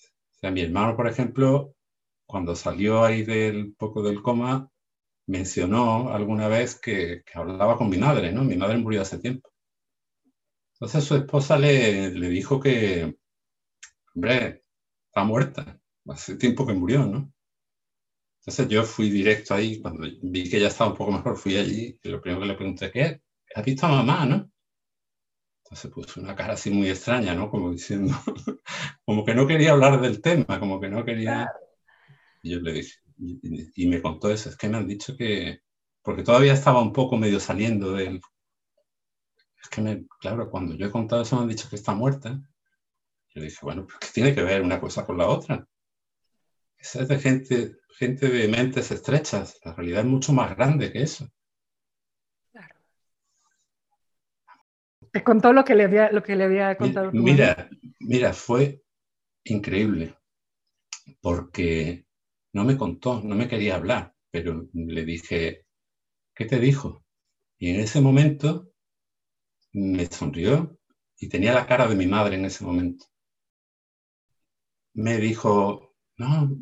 O 0.00 0.38
sea, 0.40 0.50
mi 0.50 0.62
hermano, 0.62 0.96
por 0.96 1.08
ejemplo, 1.08 1.74
cuando 2.24 2.56
salió 2.56 3.04
ahí 3.04 3.22
del 3.22 3.74
poco 3.74 4.02
del 4.02 4.22
coma, 4.22 4.70
mencionó 5.26 6.10
alguna 6.10 6.48
vez 6.48 6.80
que, 6.80 7.22
hablaba 7.34 7.76
con 7.76 7.90
mi 7.90 7.98
madre, 7.98 8.32
¿no? 8.32 8.44
Mi 8.44 8.56
madre 8.56 8.78
murió 8.78 9.02
hace 9.02 9.18
tiempo. 9.18 9.52
Entonces 10.72 11.04
su 11.04 11.16
esposa 11.16 11.58
le, 11.58 12.12
le 12.12 12.28
dijo 12.30 12.58
que, 12.58 13.18
hombre, 14.14 14.64
está 15.08 15.24
muerta, 15.24 15.78
hace 16.08 16.36
tiempo 16.36 16.66
que 16.66 16.72
murió, 16.72 17.04
¿no? 17.04 17.33
Entonces 18.46 18.68
yo 18.68 18.84
fui 18.84 19.08
directo 19.08 19.54
ahí, 19.54 19.80
cuando 19.80 20.06
vi 20.22 20.50
que 20.50 20.60
ya 20.60 20.68
estaba 20.68 20.90
un 20.90 20.96
poco 20.96 21.12
mejor, 21.12 21.38
fui 21.38 21.56
allí 21.56 21.98
y 22.02 22.08
lo 22.10 22.20
primero 22.20 22.42
que 22.42 22.48
le 22.48 22.54
pregunté, 22.54 22.90
¿qué? 22.90 23.22
¿Has 23.54 23.64
visto 23.64 23.86
a 23.86 23.90
mamá, 23.90 24.26
no? 24.26 24.50
Entonces 25.64 25.90
puso 25.90 26.20
una 26.20 26.36
cara 26.36 26.52
así 26.52 26.70
muy 26.70 26.90
extraña, 26.90 27.34
¿no? 27.34 27.48
Como 27.48 27.72
diciendo, 27.72 28.12
como 29.06 29.24
que 29.24 29.34
no 29.34 29.46
quería 29.46 29.72
hablar 29.72 29.98
del 29.98 30.20
tema, 30.20 30.60
como 30.60 30.78
que 30.78 30.90
no 30.90 31.06
quería... 31.06 31.50
Y 32.42 32.50
yo 32.50 32.60
le 32.60 32.74
dije, 32.74 32.98
y, 33.16 33.86
me 33.86 34.02
contó 34.02 34.30
eso, 34.30 34.50
es 34.50 34.56
que 34.58 34.68
me 34.68 34.76
han 34.76 34.86
dicho 34.88 35.16
que, 35.16 35.60
porque 36.02 36.22
todavía 36.22 36.52
estaba 36.52 36.82
un 36.82 36.92
poco 36.92 37.16
medio 37.16 37.40
saliendo 37.40 37.92
del... 37.92 38.20
Es 39.62 39.70
que, 39.70 39.80
me, 39.80 40.06
claro, 40.20 40.50
cuando 40.50 40.74
yo 40.74 40.86
he 40.86 40.90
contado 40.90 41.22
eso 41.22 41.36
me 41.36 41.42
han 41.42 41.48
dicho 41.48 41.70
que 41.70 41.76
está 41.76 41.94
muerta. 41.94 42.38
Yo 43.34 43.40
dije, 43.40 43.58
bueno, 43.62 43.86
pues 43.86 43.98
¿qué 44.00 44.08
tiene 44.12 44.34
que 44.34 44.42
ver 44.42 44.60
una 44.60 44.78
cosa 44.78 45.06
con 45.06 45.16
la 45.16 45.28
otra? 45.28 45.66
Esa 46.76 47.00
es 47.00 47.08
de 47.08 47.18
gente, 47.18 47.76
gente 47.96 48.28
de 48.28 48.48
mentes 48.48 48.90
estrechas, 48.90 49.60
la 49.64 49.74
realidad 49.74 50.00
es 50.00 50.06
mucho 50.06 50.32
más 50.32 50.56
grande 50.56 50.92
que 50.92 51.02
eso. 51.02 51.28
Claro. 52.52 52.74
Te 55.12 55.22
contó 55.22 55.52
lo 55.52 55.64
que 55.64 55.74
le 55.74 55.84
había, 55.84 56.10
lo 56.10 56.22
que 56.22 56.36
le 56.36 56.44
había 56.44 56.76
contado. 56.76 57.10
Mira, 57.12 57.70
mira, 58.00 58.32
fue 58.32 58.82
increíble, 59.44 60.16
porque 61.20 62.06
no 62.52 62.64
me 62.64 62.76
contó, 62.76 63.20
no 63.22 63.34
me 63.34 63.48
quería 63.48 63.76
hablar, 63.76 64.14
pero 64.30 64.68
le 64.72 65.04
dije, 65.04 65.66
¿qué 66.34 66.44
te 66.46 66.58
dijo? 66.58 67.04
Y 67.58 67.70
en 67.70 67.80
ese 67.80 68.00
momento 68.00 68.72
me 69.72 70.06
sonrió 70.06 70.78
y 71.18 71.28
tenía 71.28 71.54
la 71.54 71.66
cara 71.66 71.86
de 71.86 71.94
mi 71.94 72.06
madre 72.06 72.36
en 72.36 72.44
ese 72.44 72.64
momento. 72.64 73.06
Me 74.94 75.18
dijo, 75.18 75.94
no, 76.16 76.56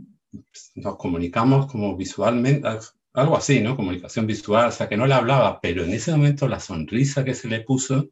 nos 0.74 0.96
comunicamos 0.96 1.70
como 1.70 1.96
visualmente, 1.96 2.66
algo 3.12 3.36
así, 3.36 3.60
¿no? 3.60 3.76
Comunicación 3.76 4.26
visual, 4.26 4.68
o 4.68 4.72
sea, 4.72 4.88
que 4.88 4.96
no 4.96 5.06
le 5.06 5.14
hablaba, 5.14 5.60
pero 5.60 5.84
en 5.84 5.92
ese 5.92 6.12
momento 6.12 6.48
la 6.48 6.60
sonrisa 6.60 7.24
que 7.24 7.34
se 7.34 7.48
le 7.48 7.60
puso 7.60 8.08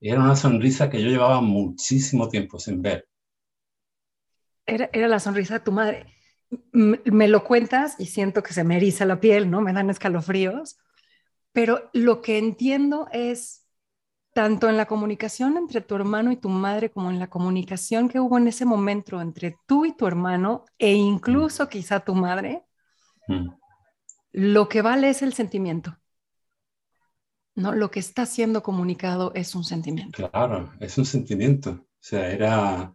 era 0.00 0.20
una 0.20 0.36
sonrisa 0.36 0.90
que 0.90 1.02
yo 1.02 1.08
llevaba 1.08 1.40
muchísimo 1.40 2.28
tiempo 2.28 2.58
sin 2.58 2.82
ver. 2.82 3.06
Era, 4.66 4.90
era 4.92 5.08
la 5.08 5.20
sonrisa 5.20 5.54
de 5.54 5.60
tu 5.60 5.72
madre 5.72 6.06
me 6.72 7.28
lo 7.28 7.44
cuentas 7.44 7.96
y 7.98 8.06
siento 8.06 8.42
que 8.42 8.52
se 8.52 8.64
me 8.64 8.76
eriza 8.76 9.04
la 9.04 9.20
piel, 9.20 9.50
¿no? 9.50 9.60
Me 9.60 9.72
dan 9.72 9.90
escalofríos, 9.90 10.78
pero 11.52 11.90
lo 11.92 12.22
que 12.22 12.38
entiendo 12.38 13.08
es 13.12 13.61
tanto 14.32 14.68
en 14.68 14.76
la 14.76 14.86
comunicación 14.86 15.56
entre 15.56 15.80
tu 15.80 15.94
hermano 15.94 16.32
y 16.32 16.36
tu 16.36 16.48
madre 16.48 16.90
como 16.90 17.10
en 17.10 17.18
la 17.18 17.28
comunicación 17.28 18.08
que 18.08 18.20
hubo 18.20 18.38
en 18.38 18.48
ese 18.48 18.64
momento 18.64 19.20
entre 19.20 19.58
tú 19.66 19.84
y 19.84 19.96
tu 19.96 20.06
hermano 20.06 20.64
e 20.78 20.92
incluso 20.92 21.68
quizá 21.68 22.00
tu 22.00 22.14
madre, 22.14 22.64
mm. 23.28 23.48
lo 24.32 24.68
que 24.68 24.82
vale 24.82 25.10
es 25.10 25.22
el 25.22 25.34
sentimiento. 25.34 25.98
¿no? 27.54 27.74
Lo 27.74 27.90
que 27.90 28.00
está 28.00 28.26
siendo 28.26 28.62
comunicado 28.62 29.32
es 29.34 29.54
un 29.54 29.64
sentimiento. 29.64 30.28
Claro, 30.30 30.72
es 30.80 30.96
un 30.98 31.04
sentimiento. 31.04 31.70
O 31.70 31.86
sea, 32.00 32.30
era, 32.30 32.94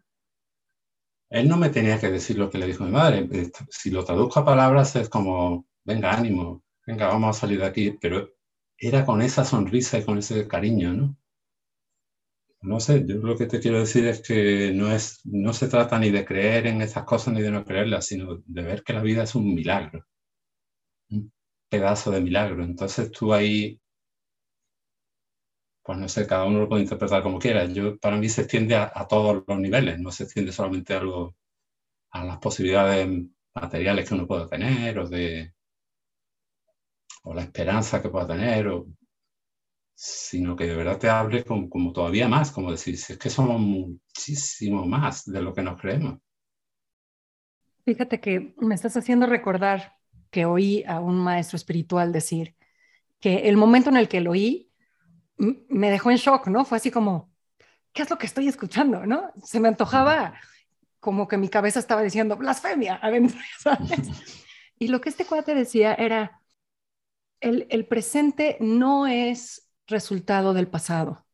él 1.29 1.47
no 1.47 1.57
me 1.57 1.69
tenía 1.69 1.99
que 1.99 2.09
decir 2.09 2.37
lo 2.37 2.49
que 2.49 2.57
le 2.57 2.67
dijo 2.67 2.83
mi 2.83 2.91
madre. 2.91 3.29
Si 3.69 3.91
lo 3.91 4.03
traduzco 4.03 4.39
a 4.39 4.45
palabras 4.45 4.95
es 4.95 5.09
como, 5.09 5.67
venga, 5.83 6.13
ánimo, 6.13 6.63
venga, 6.85 7.07
vamos 7.07 7.37
a 7.37 7.39
salir 7.39 7.59
de 7.59 7.67
aquí, 7.67 7.91
pero 8.01 8.29
era 8.77 9.05
con 9.05 9.21
esa 9.21 9.45
sonrisa 9.45 9.97
y 9.99 10.03
con 10.03 10.17
ese 10.17 10.47
cariño, 10.47 10.93
¿no? 10.93 11.17
No 12.61 12.79
sé, 12.79 13.03
yo 13.07 13.15
lo 13.17 13.35
que 13.37 13.47
te 13.47 13.59
quiero 13.59 13.79
decir 13.79 14.05
es 14.07 14.21
que 14.21 14.71
no, 14.73 14.91
es, 14.91 15.21
no 15.25 15.53
se 15.53 15.67
trata 15.67 15.97
ni 15.99 16.11
de 16.11 16.25
creer 16.25 16.67
en 16.67 16.81
esas 16.81 17.03
cosas 17.05 17.33
ni 17.33 17.41
de 17.41 17.51
no 17.51 17.63
creerlas, 17.65 18.05
sino 18.05 18.37
de 18.45 18.61
ver 18.63 18.83
que 18.83 18.93
la 18.93 19.01
vida 19.01 19.23
es 19.23 19.35
un 19.35 19.55
milagro, 19.55 20.05
un 21.09 21.31
pedazo 21.69 22.11
de 22.11 22.21
milagro. 22.21 22.63
Entonces 22.63 23.11
tú 23.11 23.33
ahí 23.33 23.79
pues 25.83 25.97
no 25.99 26.09
sé, 26.09 26.27
cada 26.27 26.43
uno 26.45 26.59
lo 26.59 26.69
puede 26.69 26.83
interpretar 26.83 27.23
como 27.23 27.39
quiera. 27.39 27.65
Yo, 27.65 27.97
para 27.97 28.17
mí 28.17 28.27
se 28.29 28.41
extiende 28.41 28.75
a, 28.75 29.07
todos 29.07 29.43
los 29.47 29.59
niveles, 29.59 29.97
no 29.99 30.11
se 30.11 30.23
extiende 30.23 30.51
solamente 30.51 30.93
a, 30.93 31.01
a 32.11 32.25
las 32.25 32.37
posibilidades 32.39 33.07
materiales 33.55 34.07
que 34.07 34.15
uno 34.15 34.27
pueda 34.27 34.47
tener 34.47 34.99
o 34.99 35.07
de 35.07 35.53
o 37.23 37.33
la 37.33 37.43
esperanza 37.43 38.01
que 38.01 38.09
pueda 38.09 38.27
tener, 38.27 38.67
o, 38.67 38.87
sino 39.99 40.55
que 40.55 40.67
de 40.67 40.75
verdad 40.75 40.99
te 40.99 41.09
hable 41.09 41.43
como, 41.43 41.67
como 41.71 41.91
todavía 41.91 42.27
más, 42.27 42.51
como 42.51 42.69
decir, 42.69 42.93
es 42.93 43.17
que 43.17 43.31
somos 43.31 43.59
muchísimo 43.59 44.85
más 44.85 45.25
de 45.25 45.41
lo 45.41 45.55
que 45.55 45.63
nos 45.63 45.81
creemos. 45.81 46.19
Fíjate 47.83 48.19
que 48.19 48.53
me 48.59 48.75
estás 48.75 48.95
haciendo 48.95 49.25
recordar 49.25 49.95
que 50.29 50.45
oí 50.45 50.83
a 50.83 50.99
un 50.99 51.17
maestro 51.17 51.55
espiritual 51.55 52.11
decir 52.11 52.55
que 53.19 53.49
el 53.49 53.57
momento 53.57 53.89
en 53.89 53.97
el 53.97 54.07
que 54.07 54.21
lo 54.21 54.31
oí 54.31 54.71
me 55.37 55.89
dejó 55.89 56.11
en 56.11 56.17
shock, 56.17 56.45
¿no? 56.45 56.63
Fue 56.63 56.77
así 56.77 56.91
como, 56.91 57.33
¿qué 57.91 58.03
es 58.03 58.09
lo 58.11 58.19
que 58.19 58.27
estoy 58.27 58.47
escuchando, 58.47 59.03
no? 59.07 59.31
Se 59.43 59.59
me 59.59 59.67
antojaba 59.67 60.35
como 60.99 61.27
que 61.27 61.37
mi 61.37 61.49
cabeza 61.49 61.79
estaba 61.79 62.03
diciendo 62.03 62.37
blasfemia 62.37 62.99
adentro, 63.01 63.39
¿sabes? 63.57 63.89
Y 64.79 64.89
lo 64.89 65.01
que 65.01 65.09
este 65.09 65.25
cuate 65.25 65.55
decía 65.55 65.95
era, 65.95 66.39
el, 67.39 67.65
el 67.71 67.87
presente 67.87 68.57
no 68.59 69.07
es 69.07 69.66
resultado 69.87 70.53
del 70.53 70.67
pasado. 70.67 71.25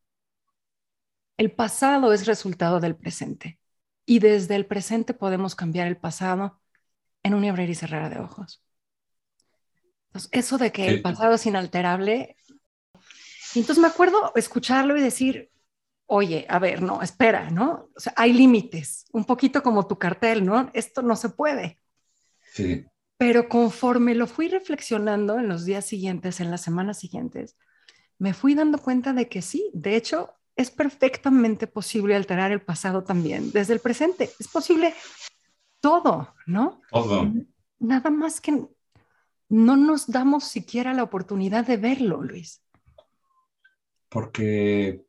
El 1.38 1.52
pasado 1.52 2.14
es 2.14 2.26
resultado 2.26 2.80
del 2.80 2.96
presente. 2.96 3.60
Y 4.06 4.20
desde 4.20 4.56
el 4.56 4.66
presente 4.66 5.14
podemos 5.14 5.56
cambiar 5.56 5.88
el 5.88 5.98
pasado 5.98 6.62
en 7.24 7.34
un 7.34 7.46
abrir 7.46 7.70
y 7.70 7.76
cerrar 7.76 8.14
de 8.14 8.20
ojos. 8.20 8.62
Entonces, 10.08 10.30
eso 10.32 10.58
de 10.58 10.72
que 10.72 10.88
el 10.88 11.02
pasado 11.02 11.34
es 11.34 11.46
inalterable 11.46 12.36
y 13.56 13.60
entonces 13.60 13.82
me 13.82 13.88
acuerdo 13.88 14.32
escucharlo 14.36 14.98
y 14.98 15.02
decir, 15.02 15.52
oye, 16.08 16.46
a 16.50 16.60
ver, 16.60 16.82
no, 16.82 17.02
espera, 17.02 17.50
¿no? 17.52 17.90
O 17.96 18.00
sea, 18.00 18.14
hay 18.16 18.34
límites, 18.34 19.06
un 19.12 19.26
poquito 19.26 19.62
como 19.62 19.88
tu 19.88 19.98
cartel, 19.98 20.46
¿no? 20.46 20.70
Esto 20.74 21.02
no 21.02 21.16
se 21.16 21.30
puede. 21.30 21.80
Sí. 22.52 22.86
Pero 23.18 23.48
conforme 23.48 24.16
lo 24.16 24.28
fui 24.28 24.48
reflexionando 24.48 25.38
en 25.38 25.48
los 25.48 25.66
días 25.66 25.86
siguientes, 25.86 26.40
en 26.40 26.50
las 26.50 26.62
semanas 26.62 27.00
siguientes, 27.00 27.56
me 28.24 28.34
fui 28.34 28.56
dando 28.56 28.78
cuenta 28.78 29.14
de 29.14 29.28
que 29.28 29.42
sí, 29.42 29.70
de 29.74 29.96
hecho, 29.96 30.32
es 30.56 30.72
perfectamente 30.72 31.68
posible 31.68 32.16
alterar 32.16 32.52
el 32.52 32.62
pasado 32.62 33.04
también, 33.04 33.52
desde 33.52 33.74
el 33.74 33.80
presente. 33.80 34.30
Es 34.40 34.48
posible 34.48 34.94
todo, 35.80 36.34
¿no? 36.46 36.82
Todo. 36.90 37.32
Nada 37.80 38.10
más 38.10 38.40
que 38.40 38.66
no 39.50 39.78
nos 39.78 40.08
damos 40.08 40.46
siquiera 40.46 40.94
la 40.94 41.04
oportunidad 41.04 41.66
de 41.66 41.78
verlo, 41.78 42.24
Luis 42.24 42.64
porque 44.14 45.04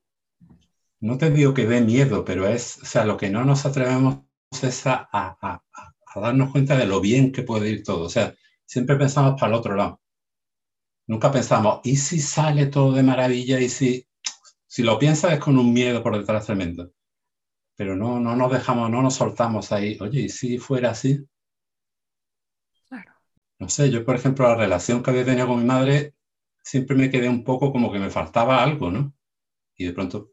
no 1.01 1.19
te 1.19 1.31
digo 1.31 1.53
que 1.53 1.67
dé 1.67 1.83
miedo, 1.83 2.25
pero 2.25 2.49
es, 2.49 2.79
o 2.83 2.87
sea, 2.87 3.05
lo 3.05 3.19
que 3.19 3.29
no 3.29 3.45
nos 3.45 3.67
atrevemos 3.67 4.21
es 4.63 4.87
a, 4.87 5.07
a, 5.13 5.63
darnos 6.17 6.51
cuenta 6.51 6.77
de 6.79 6.87
lo 6.87 7.03
bien 7.03 7.31
que 7.31 7.43
puede 7.43 7.69
ir 7.69 7.83
todo. 7.83 8.05
O 8.05 8.09
sea, 8.09 8.35
siempre 8.65 8.97
pensamos 8.97 9.39
para 9.39 9.53
el 9.53 9.59
otro 9.59 9.77
lado. 9.77 10.01
Nunca 11.07 11.31
pensamos, 11.31 11.81
¿y 11.85 11.97
si 11.97 12.21
sale 12.21 12.67
todo 12.67 12.93
de 12.93 13.03
maravilla? 13.03 13.61
¿Y 13.61 13.69
si, 13.69 14.07
si 14.67 14.83
lo 14.83 14.99
piensas 14.99 15.33
es 15.33 15.39
con 15.39 15.59
un 15.59 15.73
miedo 15.73 16.03
por 16.03 16.17
detrás 16.17 16.47
tremendo? 16.47 16.91
Pero 17.77 17.97
no, 17.97 18.21
no 18.21 18.37
nos 18.37 18.53
dejamos, 18.53 18.91
no 18.91 19.03
nos 19.03 19.15
soltamos 19.15 19.73
ahí. 19.73 19.99
Oye, 20.01 20.23
¿y 20.23 20.29
si 20.29 20.59
fuera 20.59 20.91
así? 20.91 21.27
Claro. 22.89 23.13
No 23.59 23.69
sé, 23.69 23.91
yo 23.91 24.05
por 24.05 24.17
ejemplo, 24.17 24.49
la 24.49 24.57
relación 24.57 25.03
que 25.03 25.11
había 25.11 25.25
tenido 25.25 25.49
con 25.49 25.59
mi 25.59 25.65
madre 25.65 26.15
siempre 26.63 26.97
me 26.97 27.11
quedé 27.11 27.29
un 27.29 27.45
poco 27.45 27.73
como 27.73 27.93
que 27.93 27.99
me 27.99 28.11
faltaba 28.11 28.63
algo, 28.63 28.91
¿no? 28.91 29.13
y 29.77 29.87
de 29.87 29.93
pronto 29.93 30.31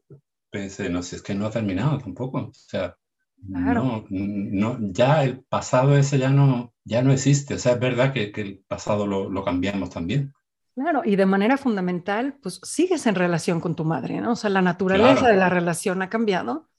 pensé, 0.50 0.88
no 0.90 1.02
sé, 1.02 1.16
es 1.16 1.22
que 1.22 1.34
no 1.34 1.46
ha 1.46 1.50
terminado 1.50 1.98
tampoco. 1.98 2.38
O 2.38 2.52
sea, 2.52 2.96
no, 3.36 4.04
no, 4.10 4.78
ya 4.92 5.24
el 5.24 5.42
pasado 5.44 5.96
ese 5.96 6.18
ya 6.18 6.30
no, 6.30 6.74
ya 6.84 7.02
no 7.02 7.12
existe. 7.12 7.54
O 7.54 7.58
sea, 7.58 7.72
es 7.72 7.80
verdad 7.80 8.12
que, 8.12 8.32
que 8.32 8.42
el 8.42 8.58
pasado 8.58 9.06
lo, 9.06 9.28
lo, 9.30 9.44
cambiamos 9.44 9.90
también. 9.90 10.32
Claro, 10.74 11.02
y 11.04 11.16
de 11.16 11.26
manera 11.26 11.58
fundamental, 11.58 12.38
pues 12.42 12.60
sigues 12.62 13.06
en 13.06 13.14
relación 13.14 13.60
con 13.60 13.76
tu 13.76 13.84
madre, 13.84 14.20
¿no? 14.20 14.32
O 14.32 14.36
sea, 14.36 14.48
la 14.48 14.62
naturaleza 14.62 15.28
de 15.28 15.36
la 15.36 15.50
relación 15.50 16.00
ha 16.00 16.08
cambiado, 16.08 16.70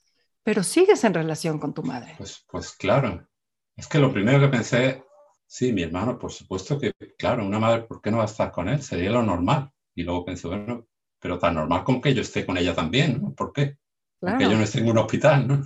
pero 0.43 0.63
sigues 0.63 1.03
en 1.03 1.13
relación 1.13 1.59
con 1.59 1.73
tu 1.73 1.83
madre. 1.83 2.15
Pues, 2.17 2.43
pues 2.49 2.71
claro. 2.73 3.27
Es 3.75 3.87
que 3.87 3.99
lo 3.99 4.11
primero 4.11 4.39
que 4.39 4.47
pensé, 4.47 5.03
sí, 5.45 5.71
mi 5.73 5.83
hermano, 5.83 6.17
por 6.17 6.31
supuesto 6.31 6.79
que, 6.79 6.93
claro, 7.17 7.45
una 7.45 7.59
madre, 7.59 7.83
¿por 7.83 8.01
qué 8.01 8.09
no 8.09 8.17
va 8.17 8.23
a 8.23 8.27
estar 8.27 8.51
con 8.51 8.67
él? 8.67 8.81
Sería 8.81 9.11
lo 9.11 9.21
normal. 9.21 9.71
Y 9.95 10.03
luego 10.03 10.25
pensé, 10.25 10.47
bueno, 10.47 10.87
pero 11.19 11.37
tan 11.37 11.55
normal 11.55 11.83
como 11.83 12.01
que 12.01 12.13
yo 12.13 12.21
esté 12.21 12.45
con 12.45 12.57
ella 12.57 12.73
también, 12.73 13.21
¿no? 13.21 13.33
¿Por 13.33 13.53
qué? 13.53 13.77
Porque 14.19 14.43
yo 14.43 14.57
no 14.57 14.63
esté 14.63 14.79
en 14.79 14.89
un 14.89 14.97
hospital, 14.97 15.47
¿no? 15.47 15.63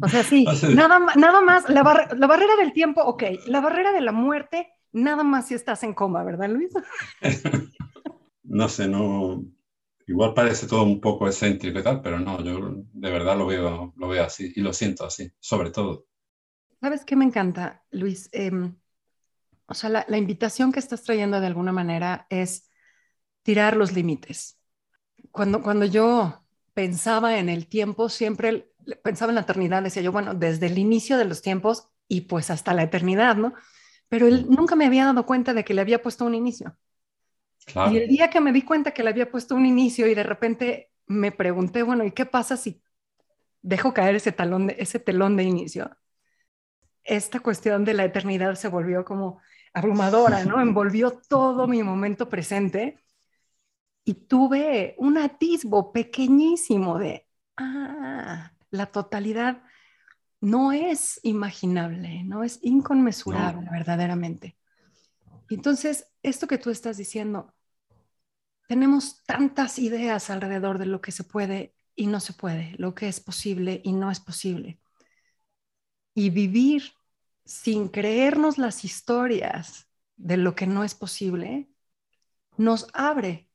O 0.00 0.08
sea, 0.08 0.22
sí, 0.22 0.44
nada, 0.74 1.00
nada 1.16 1.40
más, 1.40 1.68
la, 1.68 1.82
barrera 1.82 2.56
del 2.56 2.72
tiempo, 2.72 3.02
ok, 3.02 3.24
la 3.46 3.60
barrera 3.60 3.92
de 3.92 4.00
la 4.00 4.12
muerte, 4.12 4.72
nada 4.92 5.22
más 5.22 5.48
si 5.48 5.54
estás 5.54 5.82
en 5.82 5.94
coma, 5.94 6.22
¿verdad, 6.24 6.48
Luis? 6.48 6.72
no 8.42 8.68
sé, 8.68 8.88
no, 8.88 9.44
igual 10.06 10.34
parece 10.34 10.66
todo 10.66 10.84
un 10.84 11.00
poco 11.00 11.26
excéntrico 11.26 11.78
y 11.78 11.82
tal, 11.82 12.00
pero 12.02 12.18
no, 12.18 12.42
yo 12.42 12.84
de 12.92 13.10
verdad 13.10 13.36
lo 13.36 13.46
veo, 13.46 13.92
lo 13.96 14.08
veo 14.08 14.24
así 14.24 14.52
y 14.54 14.60
lo 14.60 14.72
siento 14.72 15.04
así, 15.04 15.30
sobre 15.38 15.70
todo. 15.70 16.06
¿Sabes 16.80 17.04
qué 17.04 17.16
me 17.16 17.24
encanta, 17.24 17.84
Luis? 17.90 18.28
Em, 18.32 18.76
o 19.66 19.74
sea, 19.74 19.90
la, 19.90 20.04
la, 20.08 20.16
invitación 20.16 20.72
que 20.72 20.78
estás 20.78 21.02
trayendo 21.02 21.40
de 21.40 21.46
alguna 21.46 21.72
manera 21.72 22.26
es 22.30 22.70
tirar 23.42 23.76
los 23.76 23.92
límites. 23.92 24.60
Cuando, 25.30 25.62
cuando 25.62 25.84
yo 25.84 26.44
pensaba 26.72 27.38
en 27.38 27.48
el 27.48 27.66
tiempo, 27.66 28.08
siempre 28.08 28.72
pensaba 29.02 29.30
en 29.30 29.36
la 29.36 29.42
eternidad, 29.42 29.82
decía 29.82 30.02
yo, 30.02 30.12
bueno, 30.12 30.34
desde 30.34 30.66
el 30.66 30.78
inicio 30.78 31.18
de 31.18 31.24
los 31.24 31.42
tiempos 31.42 31.88
y 32.06 32.22
pues 32.22 32.50
hasta 32.50 32.74
la 32.74 32.84
eternidad, 32.84 33.36
¿no? 33.36 33.54
Pero 34.08 34.26
él 34.26 34.46
nunca 34.48 34.74
me 34.76 34.86
había 34.86 35.04
dado 35.04 35.26
cuenta 35.26 35.54
de 35.54 35.64
que 35.64 35.74
le 35.74 35.80
había 35.80 36.02
puesto 36.02 36.24
un 36.24 36.34
inicio. 36.34 36.76
Y 37.90 37.98
el 37.98 38.08
día 38.08 38.30
que 38.30 38.40
me 38.40 38.52
di 38.52 38.62
cuenta 38.62 38.92
que 38.92 39.02
le 39.02 39.10
había 39.10 39.30
puesto 39.30 39.54
un 39.54 39.66
inicio 39.66 40.06
y 40.06 40.14
de 40.14 40.22
repente 40.22 40.90
me 41.06 41.32
pregunté, 41.32 41.82
bueno, 41.82 42.04
¿y 42.04 42.12
qué 42.12 42.24
pasa 42.24 42.56
si 42.56 42.82
dejo 43.60 43.92
caer 43.92 44.14
ese, 44.16 44.32
talón 44.32 44.68
de, 44.68 44.76
ese 44.78 44.98
telón 44.98 45.36
de 45.36 45.44
inicio? 45.44 45.90
Esta 47.04 47.40
cuestión 47.40 47.84
de 47.84 47.94
la 47.94 48.04
eternidad 48.04 48.54
se 48.54 48.68
volvió 48.68 49.04
como 49.04 49.40
abrumadora, 49.74 50.44
¿no? 50.44 50.60
Envolvió 50.62 51.20
todo 51.28 51.66
mi 51.66 51.82
momento 51.82 52.28
presente 52.28 53.04
y 54.04 54.14
tuve 54.14 54.94
un 54.98 55.18
atisbo 55.18 55.92
pequeñísimo 55.92 56.98
de, 56.98 57.26
ah, 57.58 58.52
la 58.70 58.86
totalidad 58.86 59.62
no 60.40 60.72
es 60.72 61.20
imaginable, 61.22 62.22
no 62.24 62.44
es 62.44 62.58
inconmensurable 62.62 63.68
verdaderamente. 63.70 64.56
Entonces, 65.50 66.06
esto 66.22 66.46
que 66.46 66.58
tú 66.58 66.70
estás 66.70 66.96
diciendo, 66.96 67.54
tenemos 68.68 69.22
tantas 69.24 69.78
ideas 69.78 70.30
alrededor 70.30 70.78
de 70.78 70.86
lo 70.86 71.00
que 71.00 71.12
se 71.12 71.24
puede 71.24 71.74
y 71.96 72.06
no 72.06 72.20
se 72.20 72.34
puede, 72.34 72.74
lo 72.78 72.94
que 72.94 73.08
es 73.08 73.18
posible 73.20 73.80
y 73.82 73.92
no 73.92 74.10
es 74.10 74.20
posible. 74.20 74.80
Y 76.14 76.30
vivir 76.30 76.92
sin 77.44 77.88
creernos 77.88 78.58
las 78.58 78.84
historias 78.84 79.88
de 80.16 80.36
lo 80.36 80.54
que 80.54 80.66
no 80.66 80.84
es 80.84 80.94
posible, 80.94 81.70
nos 82.56 82.88
abre 82.92 83.48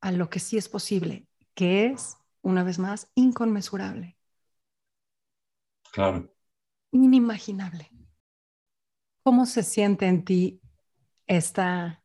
a 0.00 0.10
lo 0.10 0.30
que 0.30 0.40
sí 0.40 0.56
es 0.56 0.68
posible, 0.68 1.26
que 1.54 1.86
es, 1.86 2.16
una 2.40 2.64
vez 2.64 2.78
más, 2.78 3.10
inconmensurable. 3.14 4.16
Claro. 5.92 6.34
Inimaginable. 6.90 7.90
¿Cómo 9.22 9.46
se 9.46 9.62
siente 9.62 10.06
en 10.06 10.24
ti 10.24 10.60
esta 11.26 12.02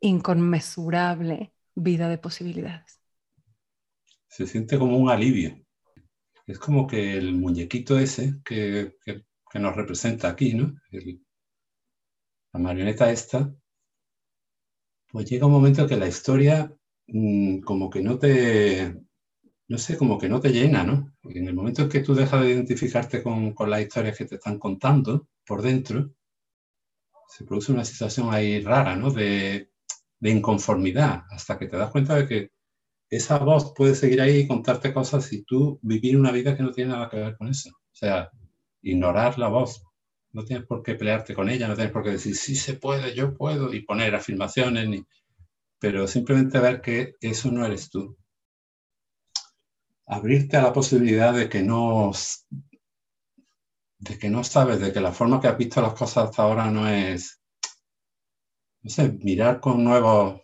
inconmensurable 0.00 1.52
vida 1.74 2.08
de 2.08 2.18
posibilidades? 2.18 3.00
Se 4.28 4.46
siente 4.46 4.78
como 4.78 4.96
un 4.96 5.10
alivio. 5.10 5.60
Es 6.46 6.58
como 6.58 6.86
que 6.86 7.18
el 7.18 7.34
muñequito 7.34 7.98
ese 7.98 8.40
que, 8.44 8.96
nos 9.54 9.74
representa 9.74 10.28
aquí, 10.28 10.54
¿no? 10.54 10.74
la 12.52 12.60
marioneta 12.60 13.10
esta, 13.10 13.52
pues 15.10 15.28
llega 15.28 15.46
un 15.46 15.52
momento 15.52 15.88
que 15.88 15.96
la 15.96 16.06
historia 16.06 16.72
mm, 17.08 17.60
como 17.60 17.90
que 17.90 18.00
no 18.00 18.18
te, 18.18 18.96
no 19.70 19.78
sé, 19.78 19.96
como 19.96 20.18
que 20.18 20.28
no 20.28 20.40
te 20.40 20.50
llena, 20.50 20.82
¿no? 20.82 21.12
en 21.22 21.46
el 21.46 21.54
momento 21.54 21.82
en 21.82 21.88
que 21.88 22.00
tú 22.00 22.12
dejas 22.12 22.42
de 22.42 22.50
identificarte 22.50 23.22
con, 23.22 23.52
con 23.54 23.70
las 23.70 23.80
historias 23.80 24.18
que 24.18 24.24
te 24.24 24.34
están 24.34 24.58
contando 24.58 25.28
por 25.46 25.62
dentro, 25.62 26.10
se 27.28 27.44
produce 27.44 27.70
una 27.70 27.84
situación 27.84 28.34
ahí 28.34 28.60
rara, 28.62 28.96
¿no? 28.96 29.12
De, 29.12 29.70
de 30.18 30.30
inconformidad, 30.30 31.22
hasta 31.30 31.56
que 31.56 31.68
te 31.68 31.76
das 31.76 31.92
cuenta 31.92 32.16
de 32.16 32.26
que 32.26 32.50
esa 33.08 33.38
voz 33.38 33.72
puede 33.72 33.94
seguir 33.94 34.20
ahí 34.20 34.38
y 34.38 34.48
contarte 34.48 34.92
cosas 34.92 35.32
y 35.32 35.44
tú 35.44 35.78
vivir 35.82 36.18
una 36.18 36.32
vida 36.32 36.56
que 36.56 36.64
no 36.64 36.72
tiene 36.72 36.90
nada 36.90 37.08
que 37.08 37.18
ver 37.18 37.36
con 37.36 37.46
eso. 37.46 37.70
O 37.70 37.94
sea, 37.94 38.28
ignorar 38.82 39.38
la 39.38 39.48
voz, 39.48 39.84
no 40.32 40.44
tienes 40.44 40.66
por 40.66 40.82
qué 40.82 40.96
pelearte 40.96 41.32
con 41.32 41.48
ella, 41.48 41.68
no 41.68 41.76
tienes 41.76 41.92
por 41.92 42.02
qué 42.02 42.10
decir, 42.10 42.34
sí 42.34 42.56
se 42.56 42.74
puede, 42.74 43.14
yo 43.14 43.36
puedo, 43.36 43.72
y 43.72 43.82
poner 43.82 44.16
afirmaciones, 44.16 45.04
pero 45.78 46.08
simplemente 46.08 46.58
ver 46.58 46.80
que 46.80 47.14
eso 47.20 47.52
no 47.52 47.64
eres 47.64 47.88
tú. 47.88 48.16
Abrirte 50.16 50.56
a 50.56 50.62
la 50.62 50.72
posibilidad 50.72 51.32
de 51.32 51.48
que 51.48 51.62
no, 51.62 52.12
de 53.98 54.18
que 54.18 54.28
no 54.28 54.42
sabes, 54.44 54.80
de 54.80 54.92
que 54.92 55.00
la 55.00 55.12
forma 55.12 55.40
que 55.40 55.48
has 55.48 55.56
visto 55.56 55.80
las 55.80 55.94
cosas 55.94 56.24
hasta 56.24 56.42
ahora 56.42 56.70
no 56.70 56.88
es, 56.88 57.40
no 58.82 58.90
sé, 58.90 59.12
mirar 59.22 59.60
con 59.60 59.84
nuevos, 59.84 60.40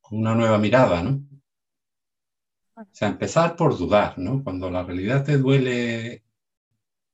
con 0.00 0.18
una 0.18 0.34
nueva 0.34 0.58
mirada, 0.58 1.02
¿no? 1.02 1.22
O 2.76 2.86
sea, 2.90 3.08
empezar 3.08 3.54
por 3.56 3.78
dudar, 3.78 4.18
¿no? 4.18 4.42
Cuando 4.42 4.68
la 4.70 4.82
realidad 4.82 5.24
te 5.24 5.38
duele 5.38 6.24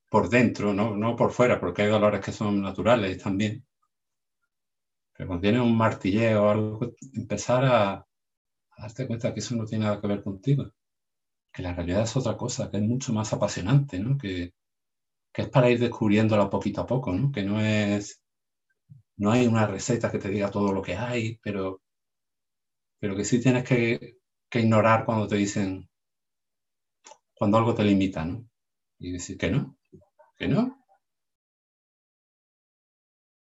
por 0.09 0.27
dentro, 0.29 0.73
no, 0.73 0.95
no 0.95 1.15
por 1.15 1.31
fuera, 1.31 1.59
porque 1.59 1.83
hay 1.83 1.89
dolores 1.89 2.21
que 2.21 2.31
son 2.31 2.61
naturales 2.61 3.21
también. 3.21 3.63
Pero 5.13 5.27
cuando 5.27 5.41
tienes 5.41 5.61
un 5.61 5.77
martilleo 5.77 6.43
o 6.45 6.49
algo, 6.49 6.79
empezar 7.13 7.63
a, 7.65 8.07
darte 8.77 9.07
cuenta 9.07 9.33
que 9.33 9.39
eso 9.39 9.55
no 9.55 9.65
tiene 9.65 9.85
nada 9.85 10.01
que 10.01 10.07
ver 10.07 10.23
contigo. 10.23 10.65
Que 11.53 11.61
la 11.63 11.73
realidad 11.73 12.03
es 12.03 12.15
otra 12.17 12.37
cosa, 12.37 12.69
que 12.71 12.77
es 12.77 12.83
mucho 12.83 13.13
más 13.13 13.31
apasionante, 13.33 13.99
¿no? 13.99 14.17
Que, 14.17 14.53
que 15.33 15.43
es 15.43 15.49
para 15.49 15.69
ir 15.71 15.79
descubriéndola 15.79 16.49
poquito 16.49 16.81
a 16.81 16.87
poco, 16.87 17.13
¿no? 17.13 17.31
Que 17.31 17.43
no 17.43 17.61
es, 17.61 18.23
no 19.17 19.31
hay 19.31 19.47
una 19.47 19.67
receta 19.67 20.11
que 20.11 20.19
te 20.19 20.29
diga 20.29 20.51
todo 20.51 20.73
lo 20.73 20.81
que 20.81 20.95
hay, 20.97 21.37
pero, 21.43 21.81
pero 22.99 23.15
que 23.15 23.25
sí 23.25 23.41
tienes 23.41 23.63
que, 23.65 24.17
que 24.49 24.59
ignorar 24.61 25.05
cuando 25.05 25.27
te 25.27 25.35
dicen, 25.35 25.89
cuando 27.33 27.57
algo 27.57 27.75
te 27.75 27.83
limita, 27.83 28.25
¿no? 28.25 28.45
Y 28.99 29.11
decir 29.13 29.37
que 29.37 29.49
no, 29.51 29.77
no. 30.47 30.77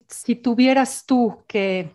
Si 0.09 0.37
tuvieras 0.37 1.07
tú 1.07 1.45
que 1.49 1.95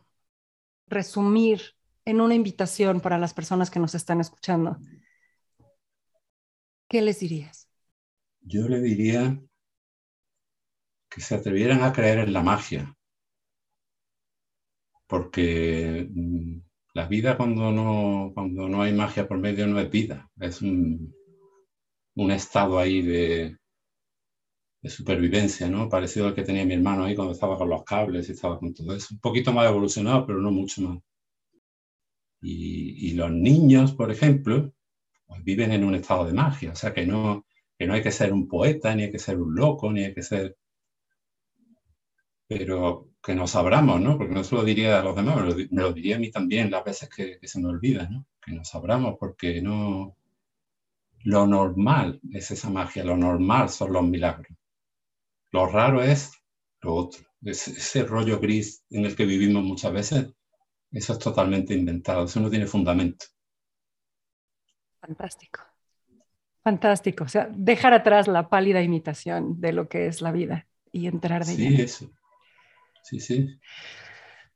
resumir 0.88 1.62
en 2.06 2.22
una 2.22 2.36
invitación 2.36 3.02
para 3.02 3.17
las 3.19 3.34
personas 3.34 3.72
que 3.72 3.80
nos 3.80 3.95
están 3.95 4.22
escuchando, 4.22 4.80
¿qué 6.89 7.02
les 7.02 7.19
dirías? 7.19 7.69
Yo 8.41 8.67
le 8.67 8.82
diría 8.82 9.41
que 11.10 11.21
se 11.21 11.36
atrevieran 11.36 11.84
a 11.84 11.93
creer 11.93 12.19
en 12.19 12.34
la 12.34 12.43
magia, 12.43 12.95
porque 15.08 16.08
mm, 16.10 16.60
la 16.93 17.08
vida 17.08 17.38
cuando 17.38 17.71
no, 17.71 18.32
cuando 18.34 18.67
no 18.67 18.82
hay 18.82 18.93
magia 18.93 19.28
por 19.28 19.38
medio 19.38 19.65
no 19.67 19.80
es 19.80 19.89
vida, 19.89 20.30
es 20.39 20.62
un 20.62 21.13
estado 22.32 22.78
ahí 22.78 23.02
de, 23.02 23.60
de 24.82 24.89
supervivencia, 24.89 25.67
¿no? 25.69 25.89
Parecido 25.89 26.28
al 26.28 26.36
que 26.36 26.43
tenía 26.43 26.65
mi 26.65 26.73
hermano 26.73 27.04
ahí 27.04 27.15
cuando 27.15 27.34
estaba 27.34 27.58
con 27.58 27.69
los 27.69 27.84
cables 27.84 28.30
y 28.30 28.32
estaba 28.32 28.60
con 28.60 28.73
todo 28.73 28.95
eso. 28.95 29.08
Un 29.13 29.19
poquito 29.19 29.52
más 29.52 29.69
evolucionado, 29.69 30.25
pero 30.25 30.39
no 30.39 30.52
mucho 30.52 30.82
más. 30.82 30.99
Y, 32.41 33.13
los 33.15 33.32
niños, 33.32 33.93
por 33.93 34.12
ejemplo, 34.12 34.73
viven 35.44 35.72
en 35.72 35.84
un 35.84 35.96
estado 35.96 36.26
de 36.26 36.34
magia, 36.34 36.72
o 36.72 36.76
sea 36.76 36.94
que 36.94 37.06
no, 37.06 37.46
que 37.78 37.88
no 37.88 37.94
hay 37.94 38.04
que 38.04 38.12
ser 38.12 38.34
un 38.34 38.48
poeta, 38.48 38.96
ni 38.96 39.04
hay 39.04 39.12
que 39.12 39.20
ser 39.20 39.38
un 39.39 39.56
loco, 39.56 39.92
ni 39.92 40.06
hay 40.06 40.13
que 40.13 40.24
ser... 40.24 40.58
Pero 42.48 43.10
que 43.22 43.36
nos 43.36 43.56
abramos, 43.56 44.02
¿no? 44.02 44.18
Porque 44.18 44.34
no 44.34 44.44
se 44.44 44.56
lo 44.56 44.63
diría 44.63 45.00
a 45.00 45.04
los 45.04 45.15
demás, 45.15 45.38
me 45.72 45.82
lo, 45.82 45.94
diría 45.94 46.15
a 46.15 46.20
mí 46.20 46.32
también 46.32 46.72
las 46.72 46.84
veces 46.84 47.10
que, 47.10 47.38
que 47.39 47.48
se 47.48 47.60
me 47.60 47.68
olvida, 47.70 48.10
¿no? 48.10 48.26
Que 48.42 48.54
nos 48.54 48.74
abramos 48.76 49.15
porque 49.20 49.62
no... 49.62 50.15
Lo 51.24 51.46
normal 51.46 52.22
es 52.32 52.52
esa 52.52 52.70
magia, 52.70 53.04
lo 53.04 53.18
normal 53.18 53.70
son 53.70 53.92
los 53.94 54.04
milagros. 54.04 54.58
Lo 55.52 55.68
raro 55.68 56.02
es 56.02 56.32
lo 56.82 56.96
otro, 56.96 57.22
ese, 57.42 58.04
rollo 58.04 58.39
gris 58.39 58.84
en 58.89 59.06
el 59.06 59.15
que 59.15 59.26
vivimos 59.26 59.63
muchas 59.63 59.94
veces, 59.94 60.34
Eso 60.92 61.13
es 61.13 61.20
totalmente 61.20 61.74
inventado, 61.74 62.26
eso 62.26 62.39
no 62.39 62.50
tiene 62.50 62.65
fundamento. 62.68 63.26
Fantástico. 65.01 65.62
Fantástico. 66.63 67.23
O 67.23 67.27
sea, 67.27 67.49
dejar 67.51 67.93
atrás 67.93 68.27
la 68.27 68.49
pálida 68.49 68.81
imitación 68.81 69.59
de 69.59 69.73
lo 69.73 69.88
que 69.88 70.07
es 70.07 70.21
la 70.21 70.31
vida 70.31 70.67
y 70.91 71.07
entrar 71.07 71.45
de 71.45 71.53
Sí, 71.53 71.81
eso. 71.81 72.09
Sí, 73.03 73.19
sí. 73.19 73.59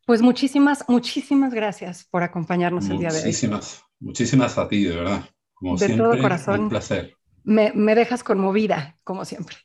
Pues 0.06 0.22
muchísimas, 0.22 0.84
muchísimas 0.88 1.54
gracias 1.54 2.06
por 2.06 2.24
acompañarnos 2.24 2.90
el 2.90 3.00
día 3.00 3.10
de 3.10 3.20
hoy. 3.20 3.26
Muchísimas, 3.26 3.84
muchísimas 4.00 4.58
a 4.58 4.68
ti, 4.68 4.84
de 4.84 4.96
verdad. 4.98 5.24
Como 5.54 5.78
de 5.78 5.86
siempre, 5.86 6.06
todo 6.06 6.22
corazón. 6.22 6.60
Un 6.62 6.70
placer. 6.70 7.16
Me, 7.46 7.72
me 7.74 7.96
dejas 7.96 8.24
conmovida, 8.24 8.98
como 9.04 9.24
siempre. 9.24 9.56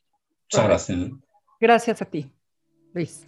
Muchas 0.44 0.68
gracias. 0.68 1.10
Gracias 1.60 2.02
a 2.02 2.04
ti, 2.04 2.32
Luis. 2.94 3.26